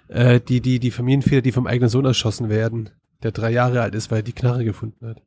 [0.07, 2.89] äh, die, die, die Familienväter, die vom eigenen Sohn erschossen werden,
[3.23, 5.21] der drei Jahre alt ist, weil er die Knarre gefunden hat.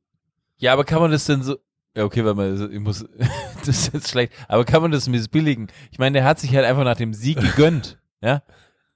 [0.59, 1.59] Ja, aber kann man das denn so.
[1.97, 3.05] Ja, okay, warte mal, ich muss.
[3.61, 4.33] das ist jetzt schlecht.
[4.49, 5.69] Aber kann man das missbilligen?
[5.91, 7.99] Ich meine, der hat sich halt einfach nach dem Sieg gegönnt.
[8.21, 8.43] Ja?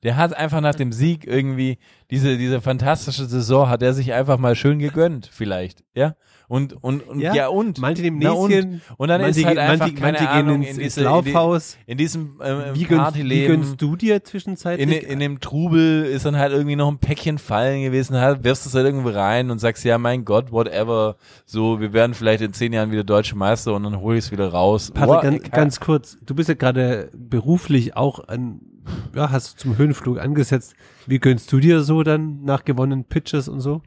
[0.03, 1.79] Der hat einfach nach dem Sieg irgendwie
[2.11, 5.85] diese, diese fantastische Saison hat er sich einfach mal schön gegönnt, vielleicht.
[5.95, 6.17] Ja?
[6.49, 7.79] Und, und, und, ja, und.
[7.79, 8.49] Manche nehmen Na und?
[8.49, 11.75] Näschen, Und dann manche, ist halt einfach, manche, keine manche Ahnung, ins, in, diese, Laufhaus.
[11.75, 13.61] in, die, in diesem ähm, Wie gönnst, wie Partyleben.
[13.61, 15.03] gönnst du dir in, zwischenzeitlich?
[15.03, 18.75] in dem Trubel ist dann halt irgendwie noch ein Päckchen fallen gewesen, halt, wirfst es
[18.75, 22.73] halt irgendwie rein und sagst, ja, mein Gott, whatever, so, wir werden vielleicht in zehn
[22.73, 24.91] Jahren wieder deutsche Meister und dann hole ich es wieder raus.
[24.91, 28.61] Patrick, Boah, ganz, ganz kurz, du bist ja gerade beruflich auch an,
[29.15, 30.75] ja, hast du zum Höhenflug angesetzt.
[31.07, 33.83] Wie gönnst du dir so dann nach gewonnenen Pitches und so?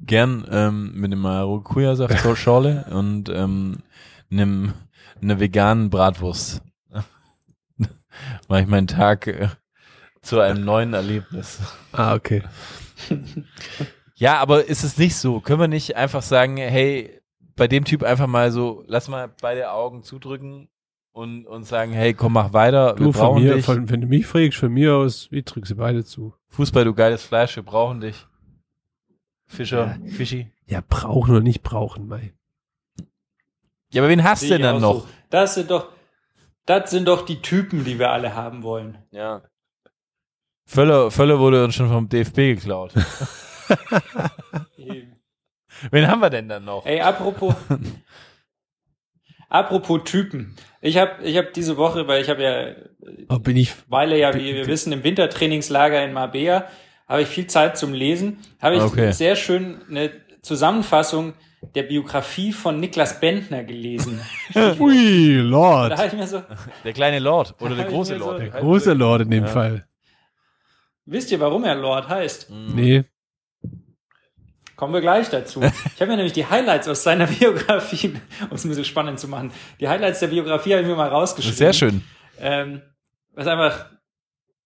[0.00, 3.78] Gern ähm, mit einem Maracuja-Saft zur Schorle und ähm,
[4.30, 4.72] einem,
[5.22, 6.62] einer veganen Bratwurst.
[8.48, 9.48] Mache ich meinen Tag äh,
[10.20, 11.60] zu einem neuen Erlebnis.
[11.92, 12.42] Ah, okay.
[14.16, 15.40] Ja, aber ist es nicht so?
[15.40, 17.20] Können wir nicht einfach sagen, hey,
[17.56, 20.68] bei dem Typ einfach mal so, lass mal beide Augen zudrücken
[21.12, 23.64] und, und sagen, hey, komm, mach weiter, wir Du von brauchen mir, dich.
[23.64, 26.34] von, wenn du mich fragst, von mir aus, ich drücke sie beide zu.
[26.48, 28.26] Fußball, du geiles Fleisch, wir brauchen dich.
[29.46, 30.50] Fischer, Fischi.
[30.66, 32.32] Ja, brauchen oder nicht brauchen, mei.
[33.90, 35.02] Ja, aber wen hast du denn dann noch?
[35.02, 35.08] So.
[35.30, 35.92] Das sind doch,
[36.66, 38.98] das sind doch die Typen, die wir alle haben wollen.
[39.10, 39.42] Ja.
[40.66, 42.94] Völler, Völler wurde uns schon vom DFB geklaut.
[45.90, 46.86] Wen haben wir denn dann noch?
[46.86, 47.54] Ey, apropos,
[49.48, 50.56] apropos Typen.
[50.80, 52.74] Ich habe ich hab diese Woche, weil ich habe ja
[53.28, 56.68] Aber bin ich, Weile ja, wie wir wissen, im Wintertrainingslager in Marbella,
[57.06, 59.12] habe ich viel Zeit zum Lesen, habe ich Okay.
[59.12, 60.10] sehr schön eine
[60.42, 61.34] Zusammenfassung
[61.74, 64.20] der Biografie von Niklas Bentner gelesen.
[64.78, 65.96] ui, da Lord.
[65.96, 66.42] habe ich mir so,
[66.84, 68.40] Der kleine Lord oder der große mir so- Lord.
[68.40, 69.86] Der Große Lord in dem Fall.
[71.06, 72.50] wisst ihr, warum er Lord heißt?
[72.50, 73.04] Nee.
[74.76, 75.62] Kommen wir gleich dazu.
[75.62, 78.14] Ich habe mir nämlich die Highlights aus seiner Biografie,
[78.50, 81.08] um es ein bisschen spannend zu machen, die Highlights der Biografie habe ich mir mal
[81.08, 81.56] rausgeschrieben.
[81.56, 82.02] Sehr schön.
[82.40, 82.82] Ähm,
[83.32, 83.86] was einfach,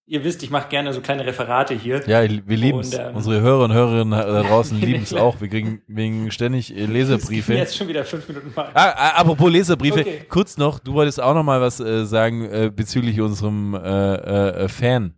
[0.09, 2.02] ihr wisst, ich mache gerne so kleine Referate hier.
[2.09, 2.94] Ja, wir lieben es.
[2.94, 5.40] Ähm, Unsere Hörer und Hörerinnen da draußen lieben es auch.
[5.40, 7.54] Wir kriegen wegen ständig äh, Leserbriefe.
[7.54, 8.70] Jetzt schon wieder fünf Minuten mal.
[8.74, 10.22] Ah, ah, apropos Leserbriefe, Okay.
[10.28, 13.78] kurz noch, du wolltest auch noch mal was äh, sagen äh, bezüglich unserem äh,
[14.14, 15.14] äh, äh, Fan.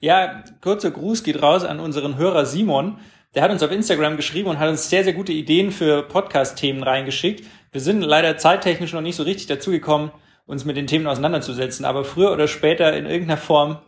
[0.00, 2.98] Ja, kurzer Gruß geht raus an unseren Hörer Simon.
[3.34, 6.82] Der hat uns auf Instagram geschrieben und hat uns sehr, sehr gute Ideen für Podcast-Themen
[6.82, 7.44] reingeschickt.
[7.72, 10.10] Wir sind leider zeittechnisch noch nicht so richtig dazugekommen,
[10.48, 11.84] uns mit den Themen auseinanderzusetzen.
[11.84, 13.78] Aber früher oder später in irgendeiner Form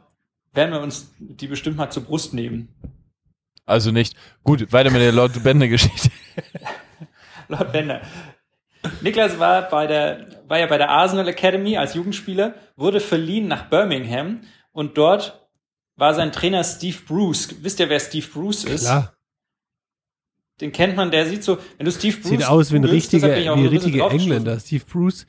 [0.52, 2.68] werden wir uns die bestimmt mal zur Brust nehmen.
[3.66, 4.14] Also nicht.
[4.44, 6.10] Gut, weiter mit der Lord Bender Geschichte.
[7.48, 8.02] Lord Bender.
[9.00, 13.68] Niklas war bei der, war ja bei der Arsenal Academy als Jugendspieler, wurde verliehen nach
[13.68, 14.42] Birmingham
[14.72, 15.48] und dort
[15.96, 17.56] war sein Trainer Steve Bruce.
[17.62, 18.84] Wisst ihr, wer Steve Bruce ist?
[18.84, 19.14] Klar.
[20.60, 23.34] Den kennt man, der sieht so, wenn du Steve Bruce Sieht aus wie ein richtiger,
[23.34, 24.10] wie ein richtiger.
[24.10, 24.60] Engländer.
[24.60, 25.26] Steve Bruce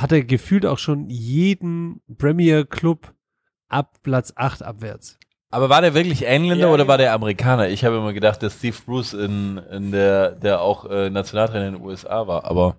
[0.00, 3.12] hatte gefühlt auch schon jeden Premier Club
[3.68, 5.18] ab Platz 8 abwärts.
[5.50, 6.88] Aber war der wirklich Engländer Ja, oder genau.
[6.88, 7.68] war der Amerikaner?
[7.68, 11.74] Ich habe immer gedacht, dass Steve Bruce in, in der, der auch äh, Nationaltrainer in
[11.74, 12.76] den USA war, aber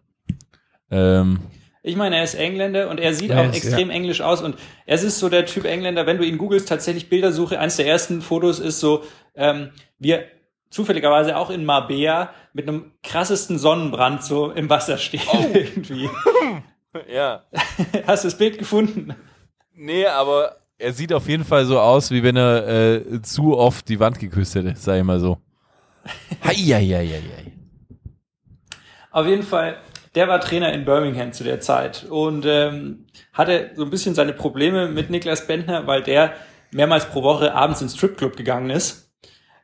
[0.92, 1.40] ähm,
[1.82, 4.42] Ich meine, er ist Engländer und er sieht Ja, auch er ist- extrem englisch aus
[4.42, 4.56] und
[4.86, 8.22] es ist so der Typ Engländer, wenn du ihn googelst, tatsächlich Bildersuche, eins der ersten
[8.22, 9.04] Fotos ist so,
[9.36, 10.26] ähm, wir
[10.70, 15.22] zufälligerweise auch in Marbella mit einem krassesten Sonnenbrand so im Wasser stehen
[15.54, 16.08] irgendwie.
[17.08, 17.44] ja.
[18.08, 19.16] Hast du das Bild gefunden?
[19.74, 23.88] Nee, aber er sieht auf jeden Fall so aus, wie wenn er äh, zu oft
[23.90, 25.38] die Wand geküsst hätte, sag ich mal so.
[26.44, 27.22] Heieieiei.
[29.12, 29.78] Auf jeden Fall,
[30.16, 34.34] der war Trainer in Birmingham zu der Zeit und ähm, hatte so ein bisschen seine
[34.34, 36.34] Probleme mit Niklas Bentner, weil der
[36.72, 39.12] mehrmals pro Woche abends ins Stripclub gegangen ist.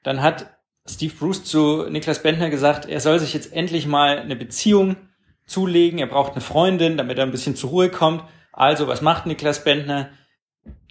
[0.04, 0.58] Dann hat
[0.88, 4.98] Steve Bruce zu Niklas Bentner gesagt, er soll sich jetzt endlich mal eine Beziehung
[5.46, 8.24] zulegen, er braucht eine Freundin, damit er ein bisschen zur Ruhe kommt.
[8.52, 10.10] Also, was macht Niklas Bentner?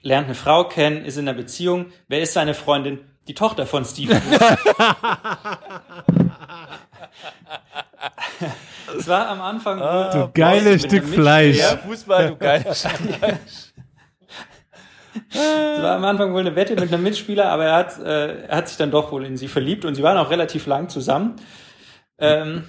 [0.02, 1.86] Lernt eine Frau kennen, ist in einer Beziehung.
[2.08, 3.00] Wer ist seine Freundin?
[3.26, 4.58] Die Tochter von Steve Bruce.
[8.96, 11.56] Es war am Anfang wohl Du geiles Stück Fleisch.
[11.56, 11.78] Mitspieler.
[11.78, 12.64] Fußball, du geil.
[12.68, 12.88] Es
[15.30, 18.68] war am Anfang wohl eine Wette mit einem Mitspieler, aber er hat, äh, er hat
[18.68, 21.36] sich dann doch wohl in sie verliebt und sie waren auch relativ lang zusammen.
[22.18, 22.64] Ähm,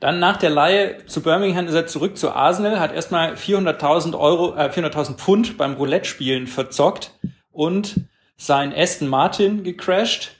[0.00, 4.56] Dann nach der Leihe zu Birmingham ist er zurück zu Arsenal, hat erstmal 400.000 Euro,
[4.56, 7.12] äh, 400.000 Pfund beim Roulette-Spielen verzockt
[7.52, 8.00] und
[8.36, 10.32] sein Aston Martin gecrashed.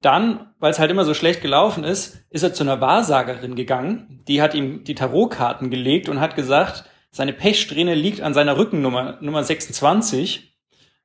[0.00, 4.22] Dann, weil es halt immer so schlecht gelaufen ist, ist er zu einer Wahrsagerin gegangen.
[4.26, 9.18] Die hat ihm die Tarotkarten gelegt und hat gesagt, seine Pechsträhne liegt an seiner Rückennummer,
[9.20, 10.56] Nummer 26.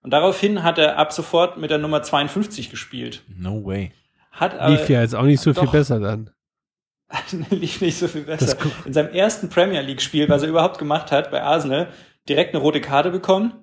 [0.02, 3.24] Und daraufhin hat er ab sofort mit der Nummer 52 gespielt.
[3.28, 3.92] No way.
[4.32, 5.72] Hat aber, Lief ja jetzt auch nicht so viel doch.
[5.74, 6.30] besser dann.
[7.50, 8.58] lief nicht so viel besser.
[8.86, 11.92] In seinem ersten Premier League Spiel, was er überhaupt gemacht hat bei Arsenal,
[12.28, 13.54] direkt eine rote Karte bekommen.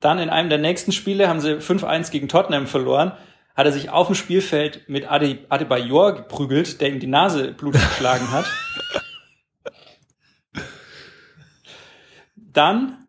[0.00, 3.12] Dann in einem der nächsten Spiele haben sie 5-1 gegen Tottenham verloren.
[3.54, 7.80] Hat er sich auf dem Spielfeld mit Ade, Adebayor geprügelt, der ihm die Nase blutig
[7.88, 8.44] geschlagen hat.
[12.36, 13.06] Dann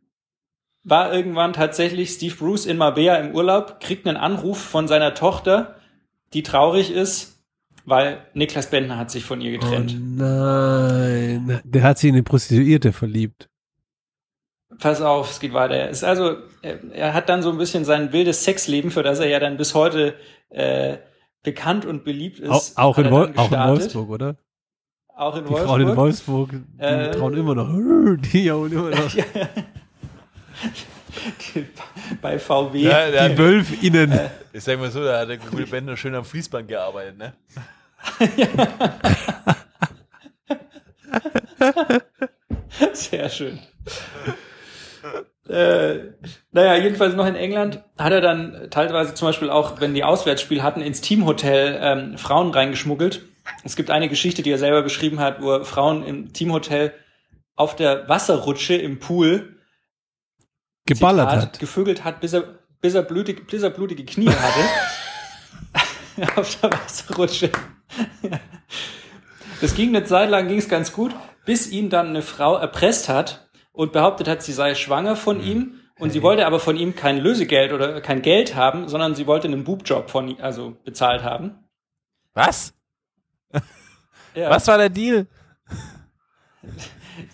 [0.84, 5.76] war irgendwann tatsächlich Steve Bruce in Marbella im Urlaub, kriegt einen Anruf von seiner Tochter,
[6.34, 7.37] die traurig ist,
[7.88, 9.96] weil Niklas Bentner hat sich von ihr Oh getrennt.
[10.18, 11.62] nein.
[11.64, 13.50] Der hat sich in eine Prostituierte verliebt.
[14.80, 15.74] Pass auf, es geht weiter.
[15.76, 19.28] Er ist also, er, hat dann so ein bisschen sein wildes Sexleben, für das er
[19.30, 20.14] ja dann bis heute
[20.50, 20.98] äh,
[21.42, 22.78] bekannt und beliebt Auch, ist.
[22.78, 23.58] auch, hat in Wol auch in.
[23.58, 24.36] Wolfsburg, oder?
[25.16, 25.68] Auch in Die Wolfsburg.
[25.70, 27.70] Frauen in Wolfsburg, die Äh, trauen immer noch.
[28.34, 29.16] Die hauen immer noch.
[32.22, 32.80] Bei VW.
[32.82, 34.20] Ja, der Die hat, Wölf innen.
[34.54, 37.34] ich sag mal so, da hat der gute Bender schön am Fließband gearbeitet, ne?
[42.94, 43.60] Sehr schön.
[45.48, 46.00] äh,
[46.52, 50.64] naja, jedenfalls noch in England hat er dann teilweise zum Beispiel auch, wenn die Auswärtsspiel
[50.64, 53.24] hatten, ins Teamhotel ähm, Frauen reingeschmuggelt.
[53.64, 56.94] Es gibt eine Geschichte, die er selber beschrieben hat, wo er Frauen im Teamhotel
[57.56, 59.56] auf der Wasserrutsche im Pool
[60.86, 61.60] Geballert Zitat, hat.
[61.60, 64.60] gevögelt hat, bis er, bis er, blutig, bis er blutige Knie hatte.
[66.36, 67.52] Auf der Wasserrutsche.
[69.62, 71.16] das ging eine Zeit lang, ging es ganz gut,
[71.46, 75.80] bis ihn dann eine Frau erpresst hat und behauptet hat, sie sei schwanger von ihm.
[76.00, 79.48] Und sie wollte aber von ihm kein Lösegeld oder kein Geld haben, sondern sie wollte
[79.48, 81.68] einen Boobjob von ihm, also bezahlt haben.
[82.36, 82.76] Was?
[84.36, 85.26] Ja, Was war der Deal?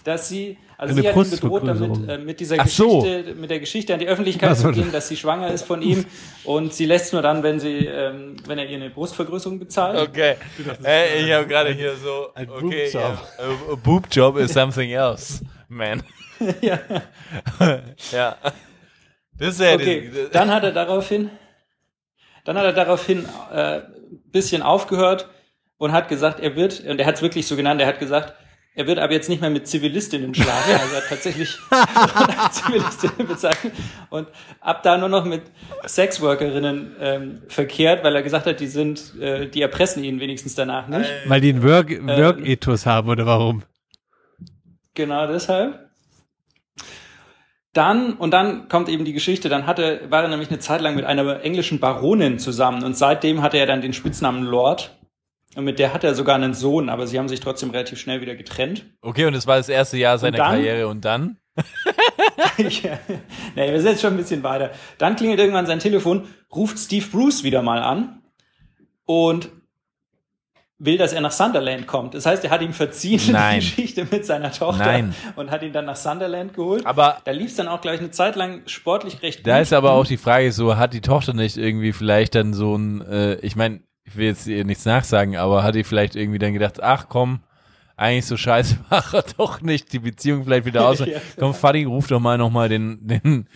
[0.05, 2.07] dass sie, also Eine sie hat ihn bedroht Brustvergrößerung.
[2.07, 3.01] damit, äh, mit dieser Ach so.
[3.01, 4.91] Geschichte, mit der Geschichte an die Öffentlichkeit Was zu gehen, das?
[4.93, 6.05] dass sie schwanger ist von ihm
[6.43, 9.99] und sie lässt nur dann, wenn sie, ähm, wenn er ihr eine Brustvergrößerung bezahlt.
[10.09, 10.35] Okay.
[10.83, 12.93] Äh, ich habe gerade hier so, Ein okay, Boobjob.
[12.93, 13.09] ja,
[13.39, 16.03] a, a boob job is something else, man.
[16.61, 16.79] Ja.
[18.11, 18.35] ja.
[19.37, 21.29] Das ist ja Okay, das, dann hat er daraufhin,
[22.43, 23.81] dann hat er daraufhin äh,
[24.31, 25.29] bisschen aufgehört
[25.77, 28.33] und hat gesagt, er wird, und er hat es wirklich so genannt, er hat gesagt,
[28.75, 30.73] er wird aber jetzt nicht mehr mit Zivilistinnen schlafen.
[30.73, 31.49] Also er hat tatsächlich
[32.51, 33.73] Zivilistinnen bezeichnet
[34.09, 34.27] und
[34.61, 35.43] ab da nur noch mit
[35.85, 40.87] Sexworkerinnen ähm, verkehrt, weil er gesagt hat, die sind, äh, die erpressen ihn wenigstens danach
[40.87, 41.09] nicht.
[41.25, 43.63] Weil die einen Work- Work-Ethos haben, oder warum?
[44.95, 45.79] Genau deshalb.
[47.73, 50.95] Dann, und dann kommt eben die Geschichte, dann hatte, war er nämlich eine Zeit lang
[50.95, 54.95] mit einer englischen Baronin zusammen und seitdem hatte er dann den Spitznamen Lord.
[55.55, 58.21] Und mit der hat er sogar einen Sohn, aber sie haben sich trotzdem relativ schnell
[58.21, 58.85] wieder getrennt.
[59.01, 60.47] okay, und das war das erste Jahr seiner dann?
[60.51, 61.37] Karriere und dann?
[62.57, 62.97] ja.
[63.55, 64.71] Nee, wir sind jetzt schon ein bisschen weiter.
[64.97, 68.23] Dann klingelt irgendwann sein Telefon, ruft Steve Bruce wieder mal an
[69.05, 69.49] und
[70.79, 72.13] will, dass er nach Sunderland kommt.
[72.13, 73.59] Das heißt, er hat ihm verziehen Nein.
[73.59, 75.15] die Geschichte mit seiner Tochter Nein.
[75.35, 76.85] und hat ihn dann nach Sunderland geholt.
[76.85, 79.61] Aber Da lief es dann auch gleich eine Zeit lang sportlich recht da gut.
[79.61, 83.01] ist aber auch die Frage so, hat die Tochter nicht irgendwie vielleicht dann so ein,
[83.01, 86.53] äh, ich meine, ich will jetzt ihr nichts nachsagen, aber hat die vielleicht irgendwie dann
[86.53, 87.41] gedacht, ach komm,
[87.95, 90.99] eigentlich so scheiße war er doch nicht, die Beziehung vielleicht wieder aus.
[91.05, 91.19] Ja.
[91.37, 93.47] Komm, Fadi, ruf doch mal nochmal den, den,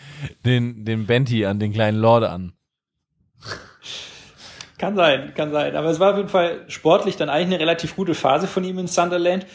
[0.45, 2.53] den, den Benti an, den kleinen Lord an.
[4.77, 5.75] Kann sein, kann sein.
[5.75, 8.77] Aber es war auf jeden Fall sportlich dann eigentlich eine relativ gute Phase von ihm
[8.77, 9.47] in Sunderland.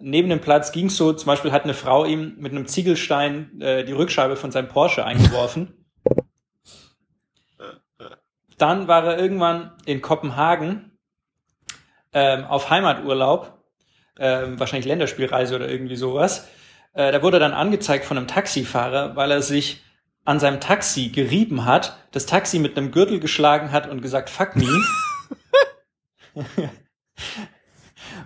[0.00, 3.60] Neben dem Platz ging es so, zum Beispiel hat eine Frau ihm mit einem Ziegelstein
[3.60, 5.72] äh, die Rückscheibe von seinem Porsche eingeworfen.
[8.58, 10.98] Dann war er irgendwann in Kopenhagen
[12.12, 13.58] ähm, auf Heimaturlaub,
[14.18, 16.48] ähm, wahrscheinlich Länderspielreise oder irgendwie sowas.
[16.94, 19.82] Äh, da wurde er dann angezeigt von einem Taxifahrer, weil er sich
[20.24, 24.56] an seinem Taxi gerieben hat, das Taxi mit einem Gürtel geschlagen hat und gesagt, fuck
[24.56, 24.66] me.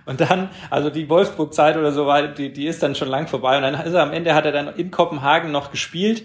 [0.05, 3.57] und dann, also die Wolfsburg-Zeit oder so die, die ist dann schon lang vorbei.
[3.57, 6.23] Und dann ist er am Ende, hat er dann in Kopenhagen noch gespielt,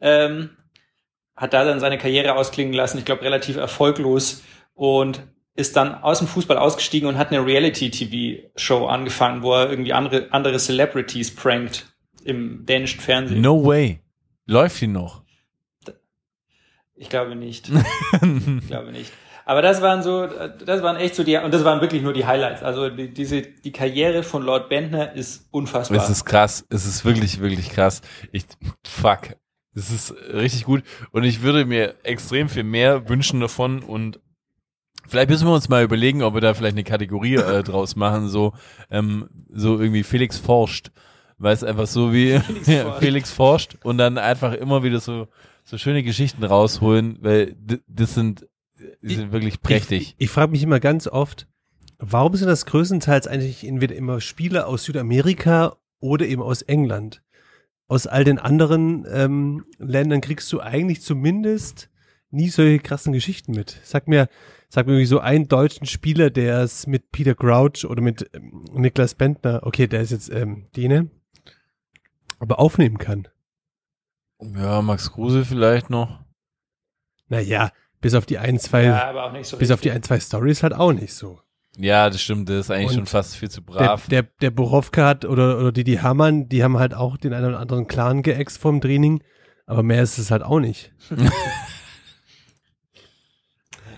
[0.00, 0.56] ähm,
[1.36, 4.42] hat da dann seine Karriere ausklingen lassen, ich glaube relativ erfolglos
[4.74, 5.22] und
[5.54, 10.28] ist dann aus dem Fußball ausgestiegen und hat eine Reality-TV-Show angefangen, wo er irgendwie andere,
[10.30, 11.86] andere Celebrities prankt
[12.24, 13.40] im dänischen Fernsehen.
[13.40, 14.00] No way.
[14.46, 15.22] Läuft die noch?
[16.94, 17.68] Ich glaube nicht.
[17.68, 19.12] ich glaube nicht.
[19.44, 22.26] Aber das waren so, das waren echt so die, und das waren wirklich nur die
[22.26, 22.62] Highlights.
[22.62, 25.98] Also die, diese, die Karriere von Lord Bentner ist unfassbar.
[25.98, 26.66] Es ist krass.
[26.68, 28.02] Es ist wirklich, wirklich krass.
[28.32, 28.44] Ich,
[28.84, 29.36] fuck.
[29.76, 30.82] Es ist richtig gut.
[31.12, 34.20] Und ich würde mir extrem viel mehr wünschen davon und
[35.08, 38.28] Vielleicht müssen wir uns mal überlegen, ob wir da vielleicht eine Kategorie äh, draus machen,
[38.28, 38.54] so,
[38.90, 40.90] ähm, so irgendwie Felix forscht.
[41.38, 42.98] Weil es einfach so wie Felix, ja, forscht.
[42.98, 45.28] Felix forscht und dann einfach immer wieder so,
[45.62, 47.54] so schöne Geschichten rausholen, weil
[47.86, 48.48] das sind,
[49.00, 50.16] die sind wirklich prächtig.
[50.18, 51.46] Ich, ich frage mich immer ganz oft,
[51.98, 57.22] warum sind das größtenteils eigentlich entweder immer Spieler aus Südamerika oder eben aus England?
[57.88, 61.88] Aus all den anderen ähm, Ländern kriegst du eigentlich zumindest
[62.30, 63.80] nie solche krassen Geschichten mit.
[63.84, 64.28] Sag mir,
[64.68, 68.64] sag mir irgendwie so einen deutschen Spieler, der es mit Peter Crouch oder mit ähm,
[68.72, 71.10] Niklas Bentner, okay, der ist jetzt ähm, Däne,
[72.40, 73.28] aber aufnehmen kann.
[74.40, 76.20] Ja, Max Kruse vielleicht noch.
[77.28, 77.70] Naja,
[78.00, 79.96] bis auf die ein, zwei, ja, aber auch nicht so bis auf die richtig.
[79.96, 81.40] ein, zwei Stories halt auch nicht so.
[81.78, 84.06] Ja, das stimmt, das ist eigentlich Und schon fast viel zu Der, brav.
[84.08, 87.46] der, der Borowka hat oder, oder die, die Hamann, die haben halt auch den einen
[87.46, 89.22] oder anderen Clan geext vom Training,
[89.66, 90.92] aber mehr ist es halt auch nicht.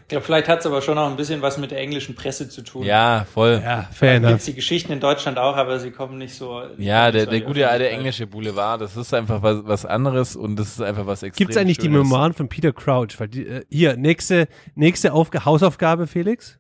[0.08, 2.48] Ich glaube, vielleicht hat es aber schon auch ein bisschen was mit der englischen Presse
[2.48, 2.82] zu tun.
[2.82, 3.60] ja, voll.
[3.62, 6.62] Ja, fair Gibt die Geschichten in Deutschland auch, aber sie kommen nicht so.
[6.78, 10.34] Ja, der, so der die gute alte englische Boulevard, das ist einfach was, was anderes
[10.34, 12.04] und das ist einfach was extrem Gibt's eigentlich die Schönes.
[12.04, 13.20] Memoiren von Peter Crouch?
[13.20, 16.58] Weil die, äh, hier, nächste, nächste Aufga Hausaufgabe, Felix.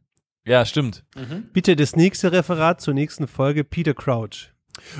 [0.48, 1.04] Ja, stimmt.
[1.52, 4.50] Bitte das nächste Referat zur nächsten Folge Peter Crouch.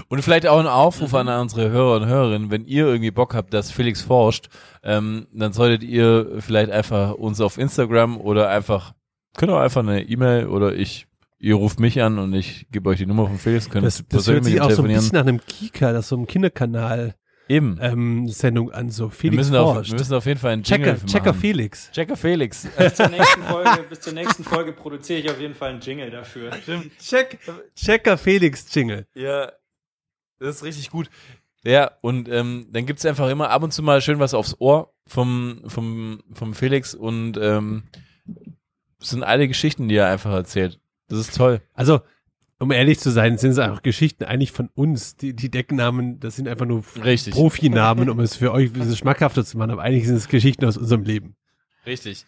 [0.09, 3.55] Und vielleicht auch ein Aufruf an unsere Hörer und Hörerinnen, wenn ihr irgendwie Bock habt,
[3.55, 4.49] dass Felix forscht,
[4.83, 8.93] ähm, dann solltet ihr vielleicht einfach uns auf Instagram oder einfach,
[9.37, 11.07] könnt ihr einfach eine E-Mail oder ich,
[11.39, 14.07] ihr ruft mich an und ich gebe euch die Nummer von Felix, könnt Das, das
[14.07, 17.15] persönlich hört sich auch so ein bisschen nach einem Kika, das so einem Kinderkanal
[17.49, 17.79] Eben.
[17.81, 20.95] ähm, Sendung an, so wir, Felix müssen auf, wir müssen auf jeden Fall einen Jingle
[20.95, 21.41] Checker, Checker machen.
[21.41, 21.91] Felix.
[21.93, 22.69] Checker Felix.
[22.77, 26.11] Bis zur nächsten Folge, bis zur nächsten Folge produziere ich auf jeden Fall einen Jingle
[26.11, 26.51] dafür.
[27.01, 27.39] Check,
[27.75, 29.07] Checker Felix Jingle.
[29.15, 29.53] Ja,
[30.39, 31.11] das ist richtig gut.
[31.65, 34.93] Ja, und ähm, dann gibt's einfach immer ab und zu mal schön was aufs Ohr
[35.07, 37.85] vom, vom, vom Felix und ähm,
[39.01, 40.81] es sind alle Geschichten, die er einfach erzählt.
[41.09, 41.61] Das ist toll.
[41.75, 42.01] Also,
[42.61, 45.17] um ehrlich zu sein, sind es einfach Geschichten eigentlich von uns.
[45.17, 47.35] Die, die Decknamen, das sind einfach nur Richtig.
[47.35, 49.71] Profinamen, um es für euch ein bisschen schmackhafter zu machen.
[49.71, 51.37] Aber eigentlich sind es Geschichten aus unserem Leben.
[51.87, 52.25] Richtig.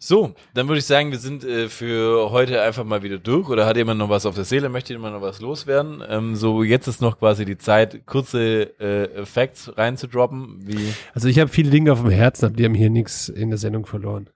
[0.00, 3.48] So, dann würde ich sagen, wir sind äh, für heute einfach mal wieder durch.
[3.48, 4.68] Oder hat jemand noch was auf der Seele?
[4.68, 6.02] Möchte jemand noch was loswerden?
[6.08, 11.38] Ähm, so, jetzt ist noch quasi die Zeit, kurze äh, Facts reinzudroppen, wie Also ich
[11.38, 14.30] habe viele Dinge auf dem Herzen, aber die haben hier nichts in der Sendung verloren.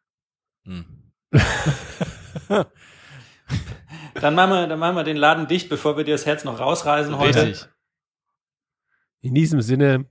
[0.64, 0.84] hm.
[4.14, 6.60] Dann machen wir, dann machen wir den Laden dicht, bevor wir dir das Herz noch
[6.60, 7.46] rausreißen heute.
[7.46, 7.68] Richtig.
[9.20, 10.06] In diesem Sinne,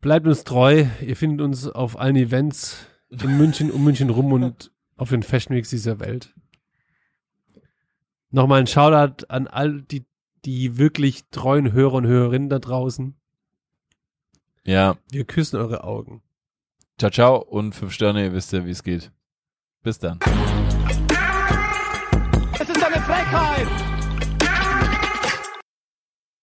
[0.00, 0.86] bleibt uns treu.
[1.00, 5.56] Ihr findet uns auf allen Events in München, um München rum und auf den Fashion
[5.56, 6.34] Weeks dieser Welt.
[8.30, 10.04] Nochmal ein Shoutout an all die,
[10.44, 13.18] die wirklich treuen Hörer und Hörerinnen da draußen.
[14.64, 16.22] Ja, Wir küssen eure Augen.
[16.98, 19.10] ciao, ciao und fünf Sterne, ihr wisst ja, wie es geht.
[19.82, 20.18] Bis dann.
[23.08, 23.97] Frechheit!